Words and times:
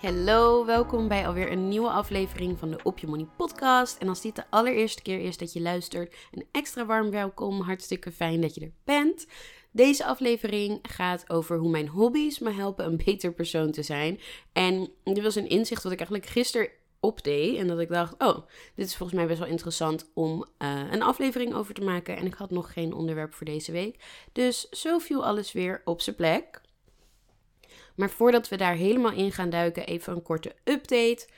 Hallo, 0.00 0.64
welkom 0.64 1.08
bij 1.08 1.26
alweer 1.26 1.52
een 1.52 1.68
nieuwe 1.68 1.88
aflevering 1.88 2.58
van 2.58 2.70
de 2.70 2.78
Op 2.82 2.98
Je 2.98 3.06
Money 3.06 3.26
podcast. 3.36 3.98
En 3.98 4.08
als 4.08 4.20
dit 4.20 4.36
de 4.36 4.44
allereerste 4.50 5.02
keer 5.02 5.20
is 5.20 5.36
dat 5.36 5.52
je 5.52 5.60
luistert, 5.60 6.16
een 6.32 6.46
extra 6.52 6.86
warm 6.86 7.10
welkom. 7.10 7.60
Hartstikke 7.60 8.12
fijn 8.12 8.40
dat 8.40 8.54
je 8.54 8.60
er 8.60 8.72
bent. 8.84 9.26
Deze 9.70 10.04
aflevering 10.04 10.78
gaat 10.82 11.30
over 11.30 11.58
hoe 11.58 11.70
mijn 11.70 11.88
hobby's 11.88 12.38
me 12.38 12.50
helpen 12.50 12.84
een 12.84 12.96
beter 13.04 13.32
persoon 13.32 13.70
te 13.70 13.82
zijn. 13.82 14.20
En 14.52 14.90
dit 15.04 15.22
was 15.22 15.34
een 15.34 15.48
inzicht 15.48 15.82
wat 15.82 15.92
ik 15.92 15.98
eigenlijk 15.98 16.30
gisteren 16.30 16.68
opdeed. 17.00 17.56
En 17.56 17.66
dat 17.66 17.80
ik 17.80 17.88
dacht, 17.88 18.14
oh, 18.18 18.38
dit 18.74 18.86
is 18.86 18.96
volgens 18.96 19.18
mij 19.18 19.28
best 19.28 19.38
wel 19.38 19.48
interessant 19.48 20.10
om 20.14 20.44
uh, 20.58 20.80
een 20.90 21.02
aflevering 21.02 21.54
over 21.54 21.74
te 21.74 21.84
maken. 21.84 22.16
En 22.16 22.26
ik 22.26 22.34
had 22.34 22.50
nog 22.50 22.72
geen 22.72 22.92
onderwerp 22.92 23.34
voor 23.34 23.46
deze 23.46 23.72
week. 23.72 24.04
Dus 24.32 24.68
zo 24.68 24.98
viel 24.98 25.24
alles 25.24 25.52
weer 25.52 25.82
op 25.84 26.00
zijn 26.00 26.16
plek. 26.16 26.60
Maar 27.98 28.10
voordat 28.10 28.48
we 28.48 28.56
daar 28.56 28.74
helemaal 28.74 29.12
in 29.12 29.32
gaan 29.32 29.50
duiken, 29.50 29.86
even 29.86 30.12
een 30.12 30.22
korte 30.22 30.54
update. 30.64 31.28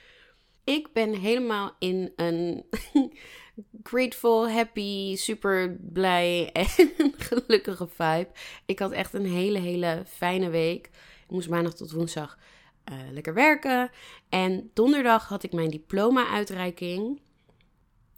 Ik 0.63 0.93
ben 0.93 1.13
helemaal 1.13 1.75
in 1.79 2.13
een 2.15 2.65
grateful, 3.83 4.49
happy, 4.49 5.15
super 5.15 5.77
blij 5.79 6.49
en 6.51 6.65
gelukkige 7.29 7.87
vibe. 7.87 8.27
Ik 8.65 8.79
had 8.79 8.91
echt 8.91 9.13
een 9.13 9.25
hele, 9.25 9.59
hele 9.59 10.03
fijne 10.07 10.49
week. 10.49 10.85
Ik 11.23 11.29
moest 11.29 11.49
maandag 11.49 11.73
tot 11.73 11.91
woensdag 11.91 12.37
uh, 12.91 12.97
lekker 13.11 13.33
werken. 13.33 13.89
En 14.29 14.69
donderdag 14.73 15.27
had 15.27 15.43
ik 15.43 15.53
mijn 15.53 15.69
diploma-uitreiking. 15.69 17.21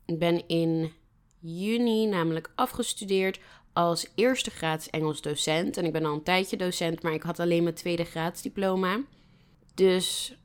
Ik 0.06 0.20
ben 0.20 0.48
in 0.48 0.92
juni 1.40 2.06
namelijk 2.06 2.52
afgestudeerd 2.56 3.40
als 3.74 4.08
eerste 4.16 4.50
graads 4.50 4.90
Engels 4.90 5.22
docent. 5.22 5.78
En 5.78 5.86
ik 5.86 5.92
ben 5.92 6.06
al 6.06 6.14
een 6.14 6.24
tijdje 6.24 6.58
docent, 6.58 7.04
maar 7.04 7.14
ik 7.14 7.24
had 7.24 7.40
alleen 7.40 7.64
mijn 7.64 7.76
tweede 7.76 8.04
graadsdiploma. 8.04 9.02
Dus 9.74 10.38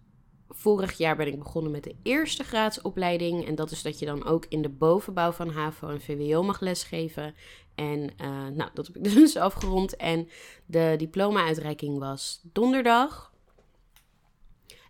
vorig 0.48 0.98
jaar 0.98 1.16
ben 1.16 1.26
ik 1.26 1.38
begonnen 1.38 1.72
met 1.72 1.84
de 1.84 1.94
eerste 2.02 2.44
graadsopleiding. 2.44 3.46
En 3.46 3.54
dat 3.54 3.70
is 3.70 3.82
dat 3.82 3.98
je 3.98 4.06
dan 4.06 4.24
ook 4.24 4.46
in 4.48 4.62
de 4.62 4.68
bovenbouw 4.68 5.32
van 5.32 5.50
HAVO 5.50 5.88
en 5.88 6.00
VWO 6.00 6.42
mag 6.42 6.60
lesgeven. 6.60 7.34
En 7.74 8.00
uh, 8.00 8.46
nou, 8.48 8.70
dat 8.74 8.86
heb 8.86 8.96
ik 8.96 9.04
dus 9.14 9.36
afgerond. 9.36 9.96
En 9.96 10.28
de 10.66 10.94
diploma-uitreiking 10.98 11.98
was 11.98 12.40
donderdag. 12.42 13.32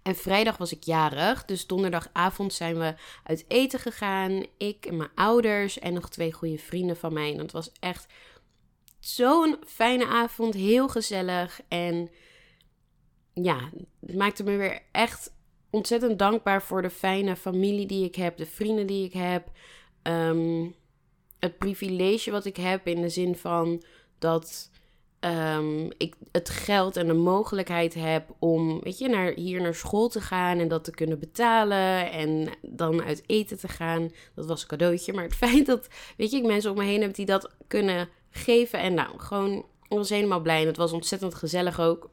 En 0.02 0.16
vrijdag 0.16 0.56
was 0.56 0.72
ik 0.72 0.82
jarig. 0.82 1.44
Dus 1.44 1.66
donderdagavond 1.66 2.52
zijn 2.52 2.78
we 2.78 2.94
uit 3.22 3.44
eten 3.48 3.80
gegaan. 3.80 4.46
Ik 4.56 4.86
en 4.86 4.96
mijn 4.96 5.10
ouders 5.14 5.78
en 5.78 5.92
nog 5.92 6.08
twee 6.08 6.32
goede 6.32 6.58
vrienden 6.58 6.96
van 6.96 7.12
mij. 7.12 7.32
En 7.32 7.38
het 7.38 7.52
was 7.52 7.72
echt 7.80 8.06
zo'n 9.08 9.56
fijne 9.66 10.06
avond. 10.06 10.54
Heel 10.54 10.88
gezellig. 10.88 11.60
En 11.68 12.10
ja, 13.32 13.70
het 14.00 14.16
maakte 14.16 14.42
me 14.42 14.56
weer 14.56 14.82
echt 14.92 15.32
ontzettend 15.70 16.18
dankbaar 16.18 16.62
voor 16.62 16.82
de 16.82 16.90
fijne 16.90 17.36
familie 17.36 17.86
die 17.86 18.04
ik 18.04 18.14
heb. 18.14 18.36
De 18.36 18.46
vrienden 18.46 18.86
die 18.86 19.04
ik 19.04 19.12
heb. 19.12 19.50
Ehm, 20.02 20.66
het 21.38 21.58
privilege 21.58 22.30
wat 22.30 22.44
ik 22.44 22.56
heb 22.56 22.86
in 22.86 23.00
de 23.00 23.08
zin 23.08 23.36
van 23.36 23.82
dat 24.18 24.70
um, 25.20 25.88
ik 25.96 26.14
het 26.32 26.48
geld 26.48 26.96
en 26.96 27.06
de 27.06 27.14
mogelijkheid 27.14 27.94
heb 27.94 28.34
om, 28.38 28.80
weet 28.80 28.98
je, 28.98 29.08
naar, 29.08 29.32
hier 29.32 29.60
naar 29.60 29.74
school 29.74 30.08
te 30.08 30.20
gaan 30.20 30.58
en 30.58 30.68
dat 30.68 30.84
te 30.84 30.90
kunnen 30.90 31.18
betalen 31.18 32.10
en 32.10 32.48
dan 32.62 33.02
uit 33.02 33.22
eten 33.26 33.58
te 33.58 33.68
gaan. 33.68 34.10
Dat 34.34 34.46
was 34.46 34.62
een 34.62 34.68
cadeautje. 34.68 35.12
Maar 35.12 35.24
het 35.24 35.34
feit 35.46 35.66
dat, 35.66 35.88
weet 36.16 36.30
je, 36.30 36.36
ik 36.36 36.46
mensen 36.46 36.70
om 36.70 36.76
me 36.76 36.84
heen 36.84 37.02
heb 37.02 37.14
die 37.14 37.26
dat 37.26 37.50
kunnen 37.66 38.08
geven. 38.30 38.78
En 38.78 38.94
nou, 38.94 39.18
gewoon, 39.18 39.52
ik 39.88 39.96
was 39.96 40.08
helemaal 40.08 40.40
blij 40.40 40.60
en 40.60 40.66
het 40.66 40.76
was 40.76 40.92
ontzettend 40.92 41.34
gezellig 41.34 41.80
ook. 41.80 42.10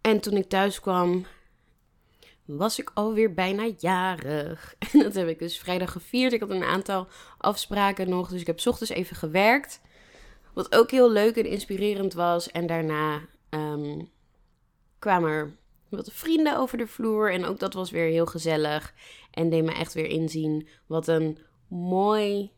En 0.00 0.20
toen 0.20 0.36
ik 0.36 0.48
thuis 0.48 0.80
kwam, 0.80 1.26
was 2.44 2.78
ik 2.78 2.90
alweer 2.94 3.34
bijna 3.34 3.70
jarig. 3.78 4.74
En 4.92 4.98
dat 4.98 5.14
heb 5.14 5.28
ik 5.28 5.38
dus 5.38 5.58
vrijdag 5.58 5.92
gevierd. 5.92 6.32
Ik 6.32 6.40
had 6.40 6.50
een 6.50 6.64
aantal 6.64 7.08
afspraken 7.38 8.08
nog, 8.08 8.28
dus 8.28 8.40
ik 8.40 8.46
heb 8.46 8.66
ochtends 8.66 8.92
even 8.92 9.16
gewerkt. 9.16 9.80
Wat 10.54 10.74
ook 10.74 10.90
heel 10.90 11.10
leuk 11.10 11.36
en 11.36 11.46
inspirerend 11.46 12.14
was. 12.14 12.50
En 12.50 12.66
daarna 12.66 13.20
um, 13.50 14.10
kwamen 14.98 15.30
er 15.30 15.56
wat 15.88 16.12
vrienden 16.12 16.58
over 16.58 16.78
de 16.78 16.86
vloer. 16.86 17.32
En 17.32 17.44
ook 17.44 17.58
dat 17.58 17.74
was 17.74 17.90
weer 17.90 18.08
heel 18.10 18.26
gezellig. 18.26 18.94
En 19.30 19.50
deed 19.50 19.64
me 19.64 19.72
echt 19.72 19.94
weer 19.94 20.06
inzien 20.06 20.68
wat 20.86 21.08
een 21.08 21.38
mooi, 21.68 22.50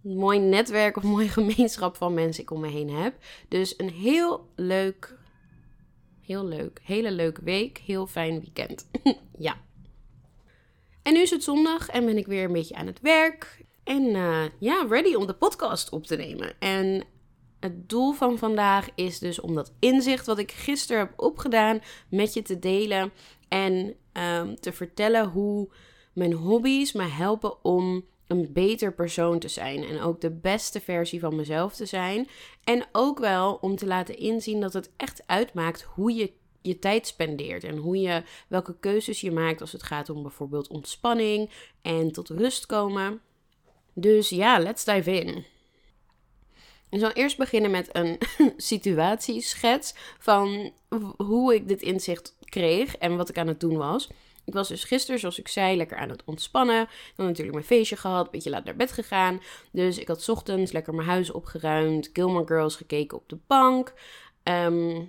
mooi 0.00 0.38
netwerk 0.38 0.96
of 0.96 1.02
mooi 1.16 1.28
gemeenschap 1.28 1.96
van 1.96 2.14
mensen 2.14 2.42
ik 2.42 2.50
om 2.50 2.60
me 2.60 2.68
heen 2.68 2.90
heb. 2.90 3.14
Dus 3.48 3.74
een 3.78 3.90
heel 3.90 4.48
leuk, 4.56 5.16
heel 6.20 6.44
leuk, 6.44 6.80
hele 6.82 7.10
leuke 7.10 7.44
week. 7.44 7.78
Heel 7.78 8.06
fijn 8.06 8.40
weekend. 8.40 8.88
ja. 9.38 9.56
En 11.02 11.12
nu 11.12 11.20
is 11.20 11.30
het 11.30 11.42
zondag 11.42 11.88
en 11.88 12.04
ben 12.04 12.16
ik 12.16 12.26
weer 12.26 12.44
een 12.44 12.52
beetje 12.52 12.74
aan 12.74 12.86
het 12.86 13.00
werk. 13.00 13.64
En 13.84 14.02
uh, 14.02 14.44
ja, 14.58 14.86
ready 14.88 15.14
om 15.14 15.26
de 15.26 15.34
podcast 15.34 15.90
op 15.90 16.06
te 16.06 16.16
nemen. 16.16 16.52
En 16.58 17.04
het 17.60 17.88
doel 17.88 18.12
van 18.12 18.38
vandaag 18.38 18.88
is 18.94 19.18
dus 19.18 19.40
om 19.40 19.54
dat 19.54 19.72
inzicht 19.78 20.26
wat 20.26 20.38
ik 20.38 20.52
gisteren 20.52 21.00
heb 21.00 21.12
opgedaan 21.16 21.80
met 22.08 22.34
je 22.34 22.42
te 22.42 22.58
delen 22.58 23.12
en 23.48 23.94
um, 24.12 24.60
te 24.60 24.72
vertellen 24.72 25.28
hoe 25.28 25.68
mijn 26.12 26.32
hobby's 26.32 26.92
me 26.92 27.02
helpen 27.02 27.64
om 27.64 28.04
een 28.28 28.52
beter 28.52 28.94
persoon 28.94 29.38
te 29.38 29.48
zijn 29.48 29.84
en 29.84 30.00
ook 30.00 30.20
de 30.20 30.30
beste 30.30 30.80
versie 30.80 31.20
van 31.20 31.36
mezelf 31.36 31.74
te 31.74 31.86
zijn. 31.86 32.28
En 32.64 32.86
ook 32.92 33.18
wel 33.18 33.54
om 33.54 33.76
te 33.76 33.86
laten 33.86 34.18
inzien 34.18 34.60
dat 34.60 34.72
het 34.72 34.90
echt 34.96 35.22
uitmaakt 35.26 35.82
hoe 35.82 36.14
je 36.14 36.32
je 36.62 36.78
tijd 36.78 37.06
spendeert 37.06 37.64
en 37.64 37.76
hoe 37.76 38.00
je 38.00 38.22
welke 38.48 38.76
keuzes 38.80 39.20
je 39.20 39.30
maakt 39.30 39.60
als 39.60 39.72
het 39.72 39.82
gaat 39.82 40.10
om 40.10 40.22
bijvoorbeeld 40.22 40.68
ontspanning 40.68 41.50
en 41.82 42.12
tot 42.12 42.28
rust 42.28 42.66
komen. 42.66 43.20
Dus 43.94 44.28
ja, 44.28 44.58
let's 44.58 44.84
dive 44.84 45.20
in. 45.20 45.44
Ik 46.90 47.00
zal 47.00 47.10
eerst 47.10 47.36
beginnen 47.36 47.70
met 47.70 47.88
een 47.92 48.18
situatieschets 48.56 49.94
van 50.18 50.72
hoe 51.16 51.54
ik 51.54 51.68
dit 51.68 51.82
inzicht 51.82 52.36
kreeg 52.44 52.96
en 52.96 53.16
wat 53.16 53.28
ik 53.28 53.38
aan 53.38 53.46
het 53.46 53.60
doen 53.60 53.76
was. 53.76 54.08
Ik 54.48 54.54
was 54.54 54.68
dus 54.68 54.84
gisteren, 54.84 55.20
zoals 55.20 55.38
ik 55.38 55.48
zei, 55.48 55.76
lekker 55.76 55.96
aan 55.96 56.08
het 56.08 56.24
ontspannen. 56.24 56.88
Had 57.16 57.26
natuurlijk 57.26 57.54
mijn 57.54 57.66
feestje 57.66 57.96
gehad, 57.96 58.24
een 58.24 58.30
beetje 58.30 58.50
laat 58.50 58.64
naar 58.64 58.76
bed 58.76 58.92
gegaan. 58.92 59.40
Dus 59.72 59.98
ik 59.98 60.08
had 60.08 60.28
ochtends 60.28 60.72
lekker 60.72 60.94
mijn 60.94 61.08
huis 61.08 61.30
opgeruimd, 61.30 62.10
Gilmore 62.12 62.46
Girls 62.46 62.76
gekeken 62.76 63.18
op 63.18 63.28
de 63.28 63.38
bank. 63.46 63.94
Ehm, 64.42 65.04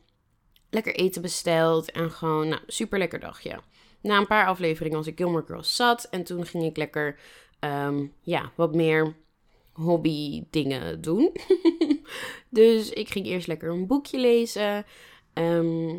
lekker 0.69 0.95
eten 0.95 1.21
besteld 1.21 1.91
en 1.91 2.11
gewoon, 2.11 2.47
nou, 2.47 2.61
super 2.67 2.99
lekker 2.99 3.19
dagje. 3.19 3.59
Na 4.01 4.17
een 4.17 4.27
paar 4.27 4.45
afleveringen 4.45 4.97
was 4.97 5.07
ik 5.07 5.17
Gilmore 5.17 5.45
Girls 5.45 5.75
zat 5.75 6.07
en 6.09 6.23
toen 6.23 6.45
ging 6.45 6.63
ik 6.63 6.77
lekker, 6.77 7.19
ehm, 7.59 8.05
ja, 8.21 8.51
wat 8.55 8.75
meer 8.75 9.15
hobby 9.71 10.43
dingen 10.49 11.01
doen. 11.01 11.31
dus 12.49 12.89
ik 12.89 13.09
ging 13.09 13.25
eerst 13.25 13.47
lekker 13.47 13.69
een 13.69 13.87
boekje 13.87 14.19
lezen. 14.19 14.85
Ehm, 15.33 15.97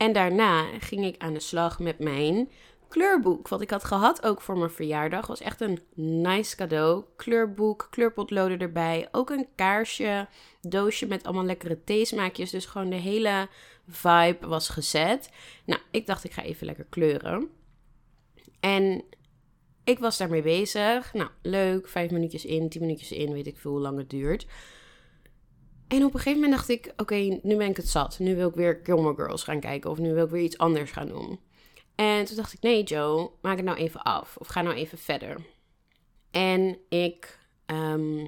en 0.00 0.12
daarna 0.12 0.78
ging 0.78 1.04
ik 1.04 1.14
aan 1.18 1.32
de 1.32 1.40
slag 1.40 1.78
met 1.78 1.98
mijn 1.98 2.50
kleurboek. 2.88 3.48
Wat 3.48 3.60
ik 3.60 3.70
had 3.70 3.84
gehad 3.84 4.22
ook 4.22 4.40
voor 4.40 4.58
mijn 4.58 4.70
verjaardag. 4.70 5.26
Was 5.26 5.40
echt 5.40 5.60
een 5.60 5.78
nice 5.94 6.56
cadeau. 6.56 7.04
Kleurboek, 7.16 7.88
kleurpotloden 7.90 8.58
erbij. 8.58 9.08
Ook 9.12 9.30
een 9.30 9.46
kaarsje, 9.54 10.28
doosje 10.60 11.06
met 11.06 11.24
allemaal 11.24 11.44
lekkere 11.44 11.84
theesmaakjes. 11.84 12.50
Dus 12.50 12.66
gewoon 12.66 12.90
de 12.90 12.96
hele 12.96 13.48
vibe 13.88 14.46
was 14.46 14.68
gezet. 14.68 15.30
Nou, 15.64 15.80
ik 15.90 16.06
dacht 16.06 16.24
ik 16.24 16.32
ga 16.32 16.42
even 16.42 16.66
lekker 16.66 16.86
kleuren. 16.88 17.48
En 18.60 19.04
ik 19.84 19.98
was 19.98 20.18
daarmee 20.18 20.42
bezig. 20.42 21.12
Nou, 21.14 21.30
leuk. 21.42 21.88
Vijf 21.88 22.10
minuutjes 22.10 22.44
in, 22.44 22.68
tien 22.68 22.80
minuutjes 22.80 23.12
in, 23.12 23.32
weet 23.32 23.46
ik 23.46 23.58
veel 23.58 23.70
hoe 23.70 23.80
lang 23.80 23.98
het 23.98 24.10
duurt. 24.10 24.46
En 25.90 26.04
op 26.04 26.14
een 26.14 26.20
gegeven 26.20 26.40
moment 26.40 26.52
dacht 26.52 26.68
ik, 26.68 26.92
oké, 26.96 27.38
nu 27.42 27.56
ben 27.56 27.68
ik 27.68 27.76
het 27.76 27.88
zat. 27.88 28.18
Nu 28.18 28.36
wil 28.36 28.48
ik 28.48 28.54
weer 28.54 28.80
Gilmore 28.82 29.14
Girls 29.14 29.42
gaan 29.42 29.60
kijken 29.60 29.90
of 29.90 29.98
nu 29.98 30.14
wil 30.14 30.24
ik 30.24 30.30
weer 30.30 30.42
iets 30.42 30.58
anders 30.58 30.90
gaan 30.90 31.08
doen. 31.08 31.40
En 31.94 32.24
toen 32.24 32.36
dacht 32.36 32.52
ik, 32.52 32.60
nee 32.60 32.82
Joe, 32.82 33.30
maak 33.40 33.56
het 33.56 33.64
nou 33.64 33.78
even 33.78 34.02
af 34.02 34.36
of 34.36 34.46
ga 34.46 34.62
nou 34.62 34.76
even 34.76 34.98
verder. 34.98 35.36
En 36.30 36.78
ik 36.88 37.38
ehm, 37.66 38.26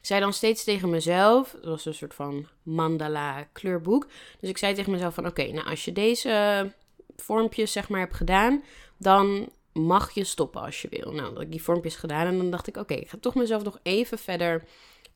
zei 0.00 0.20
dan 0.20 0.32
steeds 0.32 0.64
tegen 0.64 0.90
mezelf, 0.90 1.52
het 1.52 1.64
was 1.64 1.84
een 1.84 1.94
soort 1.94 2.14
van 2.14 2.46
mandala 2.62 3.42
kleurboek. 3.42 4.06
Dus 4.40 4.50
ik 4.50 4.58
zei 4.58 4.74
tegen 4.74 4.92
mezelf 4.92 5.14
van, 5.14 5.26
oké, 5.26 5.52
nou 5.52 5.66
als 5.66 5.84
je 5.84 5.92
deze 5.92 6.72
vormpjes 7.16 7.72
zeg 7.72 7.88
maar 7.88 8.00
hebt 8.00 8.14
gedaan, 8.14 8.62
dan 8.96 9.48
mag 9.72 10.10
je 10.10 10.24
stoppen 10.24 10.62
als 10.62 10.82
je 10.82 10.88
wil. 10.90 11.12
Nou, 11.12 11.34
dat 11.34 11.42
ik 11.42 11.50
die 11.50 11.62
vormpjes 11.62 11.96
gedaan 11.96 12.26
en 12.26 12.36
dan 12.36 12.50
dacht 12.50 12.66
ik, 12.66 12.76
oké, 12.76 12.94
ik 12.94 13.08
ga 13.08 13.18
toch 13.20 13.34
mezelf 13.34 13.62
nog 13.62 13.78
even 13.82 14.18
verder 14.18 14.64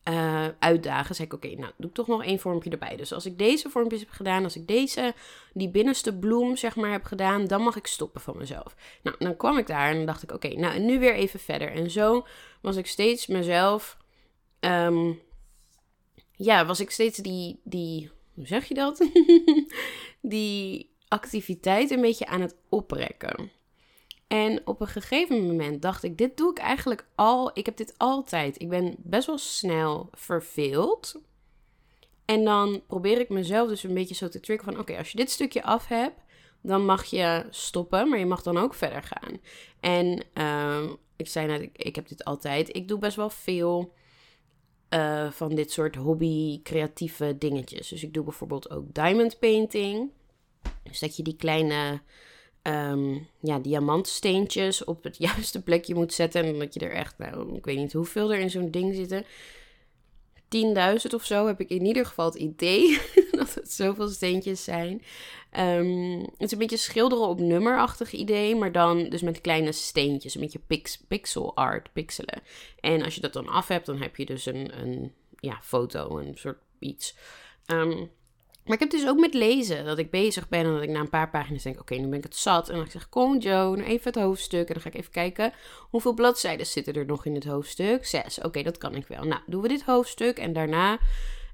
uh, 0.08 0.46
uitdagen. 0.58 1.14
Zeg 1.14 1.26
ik, 1.26 1.32
oké, 1.32 1.48
nou 1.48 1.72
doe 1.76 1.88
ik 1.88 1.94
toch 1.94 2.06
nog 2.06 2.24
één 2.24 2.38
vormpje 2.38 2.70
erbij. 2.70 2.96
Dus 2.96 3.12
als 3.12 3.26
ik 3.26 3.38
deze 3.38 3.70
vormpjes 3.70 4.00
heb 4.00 4.10
gedaan, 4.10 4.44
als 4.44 4.56
ik 4.56 4.66
deze, 4.66 5.14
die 5.52 5.68
binnenste 5.68 6.18
bloem 6.18 6.56
zeg 6.56 6.76
maar 6.76 6.90
heb 6.90 7.04
gedaan, 7.04 7.46
dan 7.46 7.62
mag 7.62 7.76
ik 7.76 7.86
stoppen 7.86 8.20
van 8.20 8.36
mezelf. 8.36 8.74
Nou, 9.02 9.16
dan 9.18 9.36
kwam 9.36 9.58
ik 9.58 9.66
daar 9.66 9.90
en 9.90 10.06
dacht 10.06 10.22
ik, 10.22 10.32
oké, 10.32 10.48
nou 10.48 10.74
en 10.74 10.84
nu 10.84 10.98
weer 10.98 11.14
even 11.14 11.40
verder. 11.40 11.72
En 11.72 11.90
zo 11.90 12.26
was 12.60 12.76
ik 12.76 12.86
steeds 12.86 13.26
mezelf, 13.26 13.96
ehm, 14.60 15.12
ja, 16.32 16.66
was 16.66 16.80
ik 16.80 16.90
steeds 16.90 17.18
die, 17.18 17.60
die, 17.64 18.10
hoe 18.34 18.46
zeg 18.46 18.68
je 18.68 18.74
dat? 18.74 19.08
die 20.20 20.94
activiteit 21.08 21.90
een 21.90 22.00
beetje 22.00 22.26
aan 22.26 22.40
het 22.40 22.56
oprekken. 22.68 23.50
En 24.26 24.60
op 24.64 24.80
een 24.80 24.86
gegeven 24.86 25.46
moment 25.46 25.82
dacht 25.82 26.02
ik, 26.02 26.18
dit 26.18 26.36
doe 26.36 26.50
ik 26.50 26.58
eigenlijk 26.58 27.06
al. 27.14 27.50
Ik 27.54 27.66
heb 27.66 27.76
dit 27.76 27.94
altijd. 27.96 28.60
Ik 28.60 28.68
ben 28.68 28.94
best 28.98 29.26
wel 29.26 29.38
snel 29.38 30.08
verveeld. 30.12 31.20
En 32.24 32.44
dan 32.44 32.82
probeer 32.86 33.20
ik 33.20 33.28
mezelf 33.28 33.68
dus 33.68 33.82
een 33.82 33.94
beetje 33.94 34.14
zo 34.14 34.28
te 34.28 34.40
triggeren 34.40 34.72
van... 34.72 34.82
Oké, 34.82 34.96
als 34.96 35.10
je 35.10 35.16
dit 35.16 35.30
stukje 35.30 35.62
af 35.62 35.86
hebt, 35.86 36.20
dan 36.62 36.84
mag 36.84 37.04
je 37.04 37.46
stoppen. 37.50 38.08
Maar 38.08 38.18
je 38.18 38.26
mag 38.26 38.42
dan 38.42 38.58
ook 38.58 38.74
verder 38.74 39.02
gaan. 39.02 39.40
En 39.80 40.24
uh, 40.34 40.90
ik 41.16 41.28
zei 41.28 41.46
net, 41.46 41.70
ik, 41.72 41.96
heb 41.96 42.08
dit 42.08 42.24
altijd. 42.24 42.76
Ik 42.76 42.88
doe 42.88 42.98
best 42.98 43.16
wel 43.16 43.30
veel 43.30 43.92
uh, 44.90 45.30
van 45.30 45.54
dit 45.54 45.70
soort 45.70 45.96
hobby-creatieve 45.96 47.38
dingetjes. 47.38 47.88
Dus 47.88 48.02
ik 48.02 48.14
doe 48.14 48.24
bijvoorbeeld 48.24 48.70
ook 48.70 48.94
diamond 48.94 49.38
painting. 49.38 50.10
Dus 50.82 50.98
dat 50.98 51.16
je 51.16 51.22
die 51.22 51.36
kleine 51.36 52.00
um, 52.66 53.28
ja, 53.40 53.58
diamantsteentjes 53.58 54.84
op 54.84 55.04
het 55.04 55.16
juiste 55.28 55.62
plekje 55.62 55.94
moet 55.94 56.12
zetten. 56.12 56.44
En 56.44 56.58
dat 56.58 56.74
je 56.74 56.80
er 56.80 56.92
echt, 56.92 57.18
nou, 57.18 57.56
ik 57.56 57.64
weet 57.64 57.76
niet 57.76 57.92
hoeveel 57.92 58.32
er 58.32 58.38
in 58.38 58.50
zo'n 58.50 58.70
ding 58.70 58.94
zitten. 58.94 59.24
10.000 60.48 61.14
of 61.14 61.24
zo 61.24 61.46
heb 61.46 61.60
ik 61.60 61.70
in 61.70 61.84
ieder 61.84 62.06
geval 62.06 62.24
het 62.24 62.34
idee 62.34 63.00
dat 63.30 63.54
het 63.54 63.72
zoveel 63.72 64.08
steentjes 64.08 64.64
zijn. 64.64 65.02
Um, 65.58 66.20
het 66.20 66.42
is 66.42 66.52
een 66.52 66.58
beetje 66.58 66.76
schilderen 66.76 67.28
op 67.28 67.40
nummerachtig 67.40 68.12
idee, 68.12 68.56
maar 68.56 68.72
dan 68.72 69.08
dus 69.08 69.22
met 69.22 69.40
kleine 69.40 69.72
steentjes, 69.72 70.34
een 70.34 70.40
beetje 70.40 70.60
pix, 70.66 70.98
pixel 71.08 71.56
art, 71.56 71.92
pixelen. 71.92 72.42
En 72.80 73.02
als 73.02 73.14
je 73.14 73.20
dat 73.20 73.32
dan 73.32 73.48
af 73.48 73.68
hebt, 73.68 73.86
dan 73.86 74.00
heb 74.00 74.16
je 74.16 74.26
dus 74.26 74.46
een, 74.46 74.80
een 74.80 75.12
ja, 75.40 75.58
foto, 75.62 76.18
een 76.18 76.36
soort 76.36 76.58
iets. 76.78 77.16
Um, 77.66 78.10
maar 78.66 78.74
ik 78.74 78.80
heb 78.80 78.90
dus 78.90 79.08
ook 79.08 79.18
met 79.18 79.34
lezen 79.34 79.84
dat 79.84 79.98
ik 79.98 80.10
bezig 80.10 80.48
ben 80.48 80.64
en 80.64 80.72
dat 80.72 80.82
ik 80.82 80.88
na 80.88 81.00
een 81.00 81.08
paar 81.08 81.30
pagina's 81.30 81.62
denk: 81.62 81.80
oké, 81.80 81.94
nu 81.94 82.08
ben 82.08 82.18
ik 82.18 82.24
het 82.24 82.36
zat. 82.36 82.68
En 82.68 82.76
dan 82.76 82.90
zeg 82.90 83.02
ik: 83.02 83.10
Kom, 83.10 83.38
Joe, 83.38 83.84
even 83.84 84.12
het 84.12 84.22
hoofdstuk. 84.22 84.68
En 84.68 84.74
dan 84.74 84.82
ga 84.82 84.88
ik 84.88 84.94
even 84.94 85.10
kijken 85.10 85.52
hoeveel 85.90 86.14
bladzijden 86.14 86.66
zitten 86.66 86.94
er 86.94 87.06
nog 87.06 87.26
in 87.26 87.34
het 87.34 87.44
hoofdstuk. 87.44 88.06
Zes. 88.06 88.40
Oké, 88.40 88.62
dat 88.62 88.78
kan 88.78 88.94
ik 88.94 89.06
wel. 89.06 89.24
Nou, 89.24 89.40
doen 89.46 89.62
we 89.62 89.68
dit 89.68 89.82
hoofdstuk 89.82 90.38
en 90.38 90.52
daarna. 90.52 90.98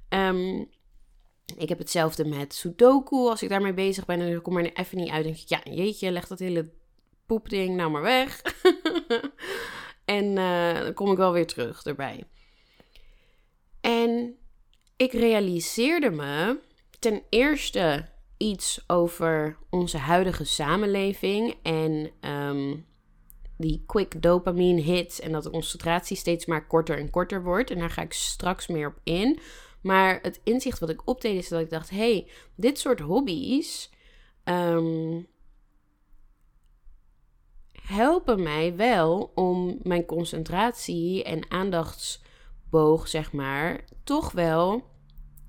Um, 0.09 0.69
ik 1.57 1.69
heb 1.69 1.77
hetzelfde 1.77 2.25
met 2.25 2.53
Sudoku. 2.53 3.15
Als 3.15 3.43
ik 3.43 3.49
daarmee 3.49 3.73
bezig 3.73 4.05
ben 4.05 4.21
en 4.21 4.35
ik 4.35 4.43
kom 4.43 4.57
er 4.57 4.73
even 4.73 4.97
niet 4.97 5.09
uit, 5.09 5.23
denk 5.23 5.37
ik: 5.37 5.47
ja, 5.47 5.61
jeetje, 5.63 6.11
leg 6.11 6.27
dat 6.27 6.39
hele 6.39 6.71
poepding 7.25 7.75
nou 7.75 7.91
maar 7.91 8.01
weg. 8.01 8.41
en 10.05 10.25
uh, 10.25 10.79
dan 10.79 10.93
kom 10.93 11.11
ik 11.11 11.17
wel 11.17 11.31
weer 11.31 11.47
terug 11.47 11.83
erbij. 11.83 12.23
En 13.81 14.35
ik 14.97 15.11
realiseerde 15.11 16.09
me 16.09 16.59
ten 17.03 17.23
eerste 17.29 18.05
iets 18.37 18.83
over 18.87 19.57
onze 19.69 19.97
huidige 19.97 20.43
samenleving 20.43 21.55
en 21.63 22.11
ehm, 22.19 22.75
die 23.57 23.83
quick 23.85 24.21
dopamine 24.21 24.81
hits 24.81 25.19
en 25.19 25.31
dat 25.31 25.43
de 25.43 25.49
concentratie 25.49 26.17
steeds 26.17 26.45
maar 26.45 26.67
korter 26.67 26.97
en 26.97 27.09
korter 27.09 27.43
wordt. 27.43 27.71
En 27.71 27.79
daar 27.79 27.89
ga 27.89 28.01
ik 28.01 28.13
straks 28.13 28.67
meer 28.67 28.87
op 28.87 28.99
in. 29.03 29.39
Maar 29.81 30.19
het 30.21 30.41
inzicht 30.43 30.79
wat 30.79 30.89
ik 30.89 31.07
opdeed 31.07 31.37
is 31.37 31.47
dat 31.47 31.61
ik 31.61 31.69
dacht: 31.69 31.89
hey, 31.89 32.27
dit 32.55 32.79
soort 32.79 32.99
hobby's 32.99 33.89
ehm, 34.43 35.21
helpen 37.81 38.43
mij 38.43 38.75
wel 38.75 39.31
om 39.35 39.79
mijn 39.81 40.05
concentratie 40.05 41.23
en 41.23 41.51
aandachtsboog, 41.51 43.07
zeg 43.07 43.31
maar, 43.31 43.83
toch 44.03 44.31
wel 44.31 44.91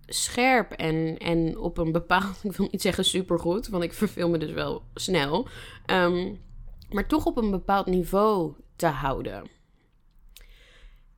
scherp 0.07 0.73
en, 0.73 1.19
en 1.19 1.59
op 1.59 1.79
een 1.79 1.93
bepaald, 1.93 2.45
ik 2.45 2.53
wil 2.53 2.69
niet 2.71 2.83
zeggen 2.83 3.05
supergoed, 3.05 3.69
want 3.69 3.83
ik 3.83 3.93
verveel 3.93 4.29
me 4.29 4.39
dus 4.39 4.53
wel 4.53 4.83
snel, 4.95 5.49
um, 5.87 6.41
maar 6.91 7.07
toch 7.07 7.25
op 7.25 7.37
een 7.37 7.51
bepaald 7.51 7.87
niveau 7.87 8.55
te 8.77 8.87
houden. 8.87 9.51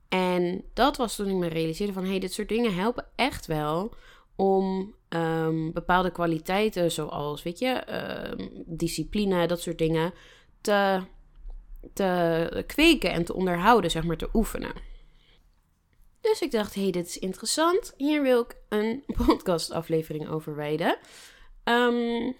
En 0.09 0.63
dat 0.73 0.97
was 0.97 1.15
toen 1.15 1.27
ik 1.27 1.35
me 1.35 1.47
realiseerde 1.47 1.93
van, 1.93 2.05
hey, 2.05 2.19
dit 2.19 2.33
soort 2.33 2.49
dingen 2.49 2.75
helpen 2.75 3.05
echt 3.15 3.45
wel 3.45 3.93
om 4.35 4.95
um, 5.09 5.73
bepaalde 5.73 6.11
kwaliteiten, 6.11 6.91
zoals, 6.91 7.43
weet 7.43 7.59
je, 7.59 7.83
um, 8.39 8.63
discipline, 8.65 9.47
dat 9.47 9.61
soort 9.61 9.77
dingen, 9.77 10.13
te, 10.61 11.01
te 11.93 12.63
kweken 12.67 13.11
en 13.11 13.25
te 13.25 13.33
onderhouden, 13.33 13.91
zeg 13.91 14.03
maar, 14.03 14.17
te 14.17 14.29
oefenen. 14.33 14.71
Dus 16.21 16.41
ik 16.41 16.51
dacht, 16.51 16.75
hey, 16.75 16.91
dit 16.91 17.07
is 17.07 17.19
interessant. 17.19 17.93
Hier 17.97 18.21
wil 18.21 18.41
ik 18.41 18.55
een 18.69 19.03
podcastaflevering 19.25 20.29
over 20.29 20.55
wijden. 20.55 20.97
Um, 21.63 22.35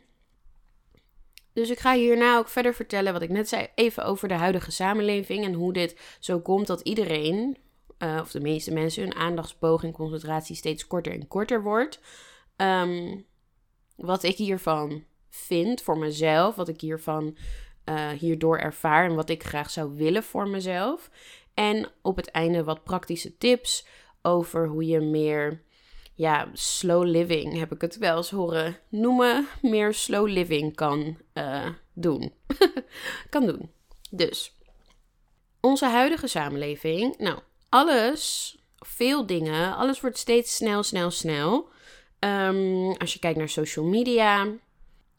dus 1.54 1.70
ik 1.70 1.80
ga 1.80 1.94
hierna 1.94 2.38
ook 2.38 2.48
verder 2.48 2.74
vertellen 2.74 3.14
wat 3.14 3.22
ik 3.22 3.30
net 3.30 3.50
zei, 3.50 3.68
even 3.76 4.06
over 4.06 4.28
de 4.28 4.34
huidige 4.34 4.72
samenleving 4.72 5.46
en 5.46 5.54
hoe 5.54 5.74
dit 5.74 6.00
zo 6.20 6.40
komt 6.40 6.68
dat 6.68 6.82
iedereen, 6.82 7.58
uh, 8.00 8.20
of 8.22 8.32
de 8.32 8.40
meeste 8.40 8.74
mensen, 8.74 9.04
hun 9.04 9.16
aandachtsboog 9.16 9.84
en 9.84 9.92
concentratie 9.92 10.56
steeds 10.56 10.88
korter 10.88 11.14
en 11.14 11.28
korter 11.28 11.64
wordt. 11.64 12.00
Um, 12.58 13.26
wat 13.96 14.24
ik 14.24 14.36
hiervan 14.36 15.04
vind 15.30 15.82
voor 15.82 15.98
mezelf, 15.98 16.56
wat 16.56 16.68
ik 16.68 16.82
hiervan 16.82 17.38
uh, 17.86 18.10
hierdoor 18.10 18.58
ervaar 18.58 19.10
en 19.10 19.16
wat 19.16 19.30
ik 19.30 19.44
graag 19.44 19.70
zou 19.70 19.96
willen 19.96 20.24
voor 20.24 20.48
mezelf. 20.48 21.10
En 21.58 21.90
op 22.02 22.16
het 22.16 22.32
einde 22.32 22.64
wat 22.64 22.84
praktische 22.84 23.38
tips 23.38 23.86
over 24.22 24.68
hoe 24.68 24.86
je 24.86 25.00
meer, 25.00 25.62
ja, 26.14 26.50
slow 26.54 27.04
living 27.04 27.58
heb 27.58 27.72
ik 27.72 27.82
het 27.82 27.98
wel 27.98 28.18
eens 28.18 28.30
horen 28.30 28.78
noemen, 28.90 29.48
meer 29.62 29.94
slow 29.94 30.28
living 30.28 30.76
kan 30.76 31.18
uh, 31.34 31.70
doen. 31.94 32.34
kan 33.30 33.46
doen. 33.46 33.72
Dus, 34.10 34.56
onze 35.62 35.86
huidige 35.86 36.28
samenleving, 36.28 37.18
nou, 37.18 37.40
alles, 37.70 38.56
veel 38.80 39.26
dingen, 39.26 39.76
alles 39.76 40.02
wordt 40.02 40.18
steeds 40.18 40.56
snel, 40.56 40.84
snel, 40.84 41.12
snel. 41.12 41.70
Um, 42.20 42.94
als 42.98 43.14
je 43.14 43.20
kijkt 43.20 43.38
naar 43.38 43.50
social 43.50 43.86
media, 43.86 44.48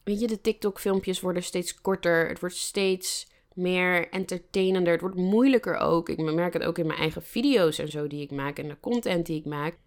weet 0.03 0.19
je, 0.19 0.27
de 0.27 0.41
TikTok-filmpjes 0.41 1.19
worden 1.19 1.43
steeds 1.43 1.81
korter. 1.81 2.27
Het 2.27 2.39
wordt 2.39 2.55
steeds 2.55 3.27
meer 3.59 4.09
entertainender. 4.09 4.91
Het 4.91 5.01
wordt 5.01 5.15
moeilijker 5.15 5.77
ook. 5.77 6.09
Ik 6.09 6.33
merk 6.33 6.53
het 6.53 6.63
ook 6.63 6.77
in 6.77 6.87
mijn 6.87 6.99
eigen 6.99 7.23
video's 7.23 7.77
en 7.77 7.89
zo 7.89 8.07
die 8.07 8.21
ik 8.21 8.31
maak 8.31 8.59
en 8.59 8.67
de 8.67 8.79
content 8.79 9.25
die 9.25 9.39
ik 9.39 9.45
maak. 9.45 9.77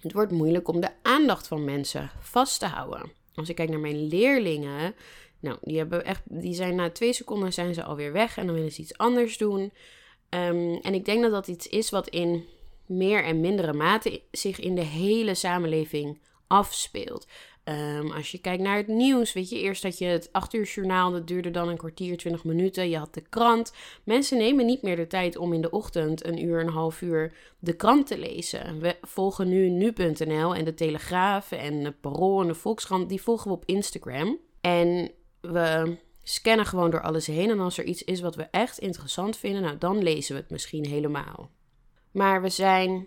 Het 0.00 0.12
wordt 0.12 0.32
moeilijk 0.32 0.68
om 0.68 0.80
de 0.80 0.90
aandacht 1.02 1.46
van 1.46 1.64
mensen 1.64 2.10
vast 2.20 2.60
te 2.60 2.66
houden. 2.66 3.12
Als 3.34 3.48
ik 3.48 3.54
kijk 3.54 3.68
naar 3.68 3.80
mijn 3.80 4.06
leerlingen, 4.06 4.94
nou, 5.40 5.58
die, 5.62 5.78
hebben 5.78 6.04
echt, 6.04 6.22
die 6.24 6.54
zijn 6.54 6.74
na 6.74 6.90
twee 6.90 7.12
seconden 7.12 7.52
zijn 7.52 7.74
ze 7.74 7.82
alweer 7.82 8.12
weg 8.12 8.36
en 8.36 8.46
dan 8.46 8.54
willen 8.54 8.72
ze 8.72 8.80
iets 8.80 8.98
anders 8.98 9.38
doen. 9.38 9.72
Um, 10.30 10.74
en 10.74 10.94
ik 10.94 11.04
denk 11.04 11.22
dat 11.22 11.30
dat 11.30 11.48
iets 11.48 11.66
is 11.66 11.90
wat 11.90 12.08
in 12.08 12.44
meer 12.86 13.24
en 13.24 13.40
mindere 13.40 13.72
mate 13.72 14.22
zich 14.30 14.60
in 14.60 14.74
de 14.74 14.84
hele 14.84 15.34
samenleving 15.34 16.20
afspeelt. 16.46 17.26
Um, 17.64 18.10
als 18.12 18.30
je 18.30 18.38
kijkt 18.38 18.62
naar 18.62 18.76
het 18.76 18.86
nieuws, 18.86 19.32
weet 19.32 19.48
je, 19.48 19.60
eerst 19.60 19.82
had 19.82 19.98
je 19.98 20.04
het 20.04 20.28
8 20.32 20.54
uur 20.54 20.64
journaal, 20.64 21.10
dat 21.10 21.26
duurde 21.26 21.50
dan 21.50 21.68
een 21.68 21.76
kwartier, 21.76 22.16
20 22.16 22.44
minuten. 22.44 22.88
Je 22.88 22.98
had 22.98 23.14
de 23.14 23.20
krant. 23.20 23.72
Mensen 24.04 24.38
nemen 24.38 24.66
niet 24.66 24.82
meer 24.82 24.96
de 24.96 25.06
tijd 25.06 25.36
om 25.36 25.52
in 25.52 25.60
de 25.60 25.70
ochtend 25.70 26.26
een 26.26 26.44
uur, 26.44 26.60
een 26.60 26.68
half 26.68 27.00
uur 27.00 27.32
de 27.58 27.76
krant 27.76 28.06
te 28.06 28.18
lezen. 28.18 28.80
We 28.80 28.96
volgen 29.02 29.48
nu 29.48 29.68
nu.nl 29.68 30.54
en 30.54 30.64
de 30.64 30.74
Telegraaf 30.74 31.52
en 31.52 31.82
de 31.82 31.90
Parool 31.92 32.40
en 32.40 32.46
de 32.46 32.54
Volkskrant, 32.54 33.08
die 33.08 33.22
volgen 33.22 33.50
we 33.50 33.56
op 33.56 33.64
Instagram. 33.66 34.38
En 34.60 35.10
we 35.40 35.96
scannen 36.22 36.66
gewoon 36.66 36.90
door 36.90 37.02
alles 37.02 37.26
heen. 37.26 37.50
En 37.50 37.60
als 37.60 37.78
er 37.78 37.84
iets 37.84 38.02
is 38.02 38.20
wat 38.20 38.36
we 38.36 38.42
echt 38.42 38.78
interessant 38.78 39.36
vinden, 39.36 39.62
nou 39.62 39.78
dan 39.78 40.02
lezen 40.02 40.34
we 40.34 40.40
het 40.40 40.50
misschien 40.50 40.86
helemaal. 40.86 41.50
Maar 42.10 42.42
we 42.42 42.48
zijn 42.48 43.06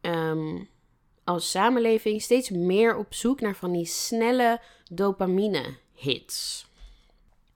um, 0.00 0.68
als 1.30 1.50
samenleving 1.50 2.22
steeds 2.22 2.50
meer 2.50 2.96
op 2.96 3.14
zoek 3.14 3.40
naar 3.40 3.56
van 3.56 3.72
die 3.72 3.84
snelle 3.84 4.60
dopamine-hits. 4.90 6.66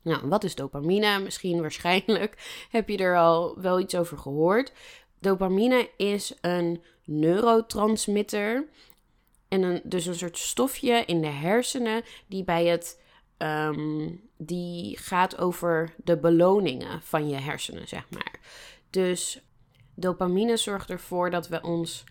Nou, 0.02 0.28
wat 0.28 0.44
is 0.44 0.54
dopamine? 0.54 1.18
Misschien 1.18 1.60
waarschijnlijk 1.60 2.36
heb 2.70 2.88
je 2.88 2.96
er 2.96 3.16
al 3.16 3.60
wel 3.60 3.80
iets 3.80 3.94
over 3.94 4.18
gehoord. 4.18 4.72
Dopamine 5.18 5.90
is 5.96 6.34
een 6.40 6.82
neurotransmitter. 7.04 8.68
En 9.48 9.62
een, 9.62 9.80
dus 9.84 10.06
een 10.06 10.14
soort 10.14 10.38
stofje 10.38 11.04
in 11.06 11.20
de 11.20 11.26
hersenen 11.26 12.02
die 12.26 12.44
bij 12.44 12.66
het. 12.66 13.02
Ehm, 13.36 14.10
die 14.36 14.98
gaat 14.98 15.38
over 15.38 15.94
de 16.04 16.18
beloningen 16.18 17.02
van 17.02 17.28
je 17.28 17.36
hersenen, 17.36 17.88
zeg 17.88 18.06
maar. 18.10 18.40
Dus 18.90 19.40
dopamine 19.94 20.56
zorgt 20.56 20.90
ervoor 20.90 21.30
dat 21.30 21.48
we 21.48 21.62
ons. 21.62 22.04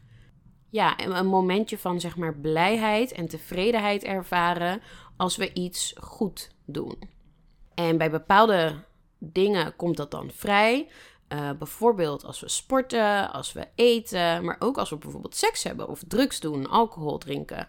Ja, 0.74 1.00
een 1.00 1.26
momentje 1.26 1.78
van 1.78 2.00
zeg 2.00 2.18
maar 2.18 2.36
blijheid 2.36 3.12
en 3.12 3.28
tevredenheid 3.28 4.04
ervaren 4.04 4.82
als 5.18 5.36
we 5.36 5.54
iets 5.54 5.96
goed 6.00 6.50
doen. 6.66 7.00
En 7.74 7.98
bij 7.98 8.12
bepaalde 8.12 8.84
dingen 9.18 9.76
komt 9.76 9.98
dat 9.98 10.12
dan 10.12 10.32
vrij. 10.32 10.88
Uh, 11.34 11.52
bijvoorbeeld 11.52 12.26
als 12.26 12.40
we 12.40 12.50
sporten, 12.50 13.32
als 13.32 13.54
we 13.54 13.68
eten, 13.76 14.46
maar 14.46 14.56
ook 14.60 14.78
als 14.78 14.90
we 14.90 14.98
bijvoorbeeld 14.98 15.36
seks 15.36 15.64
hebben 15.64 15.88
of 15.88 16.04
drugs 16.08 16.40
doen, 16.40 16.70
alcohol 16.70 17.18
drinken. 17.18 17.68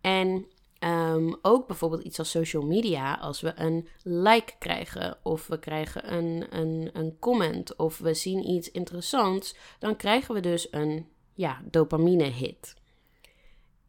En 0.00 0.46
um, 0.80 1.36
ook 1.42 1.66
bijvoorbeeld 1.66 2.02
iets 2.02 2.18
als 2.18 2.30
social 2.30 2.62
media, 2.62 3.14
als 3.14 3.40
we 3.40 3.52
een 3.56 3.88
like 4.02 4.52
krijgen 4.58 5.18
of 5.22 5.46
we 5.46 5.58
krijgen 5.58 6.12
een, 6.12 6.46
een, 6.50 6.90
een 6.92 7.16
comment 7.18 7.76
of 7.76 7.98
we 7.98 8.14
zien 8.14 8.50
iets 8.50 8.70
interessants, 8.70 9.56
dan 9.78 9.96
krijgen 9.96 10.34
we 10.34 10.40
dus 10.40 10.68
een 10.70 11.14
ja, 11.36 11.62
dopamine-hit. 11.70 12.74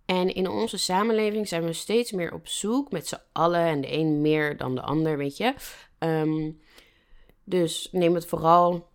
En 0.05 0.33
in 0.33 0.49
onze 0.49 0.77
samenleving 0.77 1.47
zijn 1.47 1.63
we 1.63 1.73
steeds 1.73 2.11
meer 2.11 2.33
op 2.33 2.47
zoek 2.47 2.91
met 2.91 3.07
z'n 3.07 3.21
allen 3.31 3.65
en 3.65 3.81
de 3.81 3.93
een 3.93 4.21
meer 4.21 4.57
dan 4.57 4.75
de 4.75 4.81
ander, 4.81 5.17
weet 5.17 5.37
je. 5.37 5.53
Um, 5.99 6.61
dus 7.43 7.87
neem 7.91 8.15
het 8.15 8.25
vooral 8.25 8.89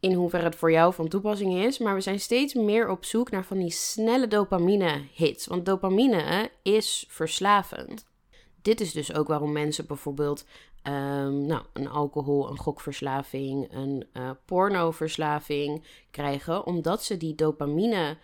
in 0.00 0.12
hoeverre 0.12 0.44
het 0.44 0.56
voor 0.56 0.72
jou 0.72 0.94
van 0.94 1.08
toepassing 1.08 1.54
is. 1.54 1.78
Maar 1.78 1.94
we 1.94 2.00
zijn 2.00 2.20
steeds 2.20 2.54
meer 2.54 2.88
op 2.88 3.04
zoek 3.04 3.30
naar 3.30 3.44
van 3.44 3.58
die 3.58 3.70
snelle 3.70 4.28
dopamine-hits. 4.28 5.46
Want 5.46 5.66
dopamine 5.66 6.50
is 6.62 7.04
verslavend. 7.08 8.06
Dit 8.62 8.80
is 8.80 8.92
dus 8.92 9.14
ook 9.14 9.28
waarom 9.28 9.52
mensen 9.52 9.86
bijvoorbeeld 9.86 10.44
um, 10.86 11.46
nou, 11.46 11.62
een 11.72 11.88
alcohol, 11.88 12.50
een 12.50 12.58
gokverslaving, 12.58 13.72
een 13.72 14.06
uh, 14.12 14.30
pornoverslaving 14.44 15.84
krijgen. 16.10 16.66
Omdat 16.66 17.02
ze 17.02 17.16
die 17.16 17.34
dopamine 17.34 18.16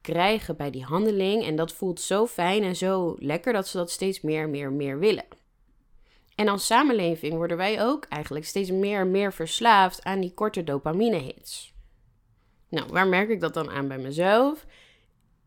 krijgen 0.00 0.56
bij 0.56 0.70
die 0.70 0.84
handeling. 0.84 1.44
En 1.44 1.56
dat 1.56 1.72
voelt 1.72 2.00
zo 2.00 2.26
fijn 2.26 2.62
en 2.62 2.76
zo 2.76 3.16
lekker 3.18 3.52
dat 3.52 3.68
ze 3.68 3.76
dat 3.76 3.90
steeds 3.90 4.20
meer, 4.20 4.48
meer, 4.48 4.72
meer 4.72 4.98
willen. 4.98 5.24
En 6.34 6.48
als 6.48 6.66
samenleving 6.66 7.34
worden 7.34 7.56
wij 7.56 7.84
ook 7.84 8.04
eigenlijk 8.04 8.44
steeds 8.44 8.70
meer 8.70 9.06
meer 9.06 9.32
verslaafd 9.32 10.04
aan 10.04 10.20
die 10.20 10.34
korte 10.34 10.64
dopamine-hits. 10.64 11.74
Nou, 12.68 12.86
waar 12.90 13.06
merk 13.06 13.28
ik 13.28 13.40
dat 13.40 13.54
dan 13.54 13.70
aan 13.70 13.88
bij 13.88 13.98
mezelf? 13.98 14.66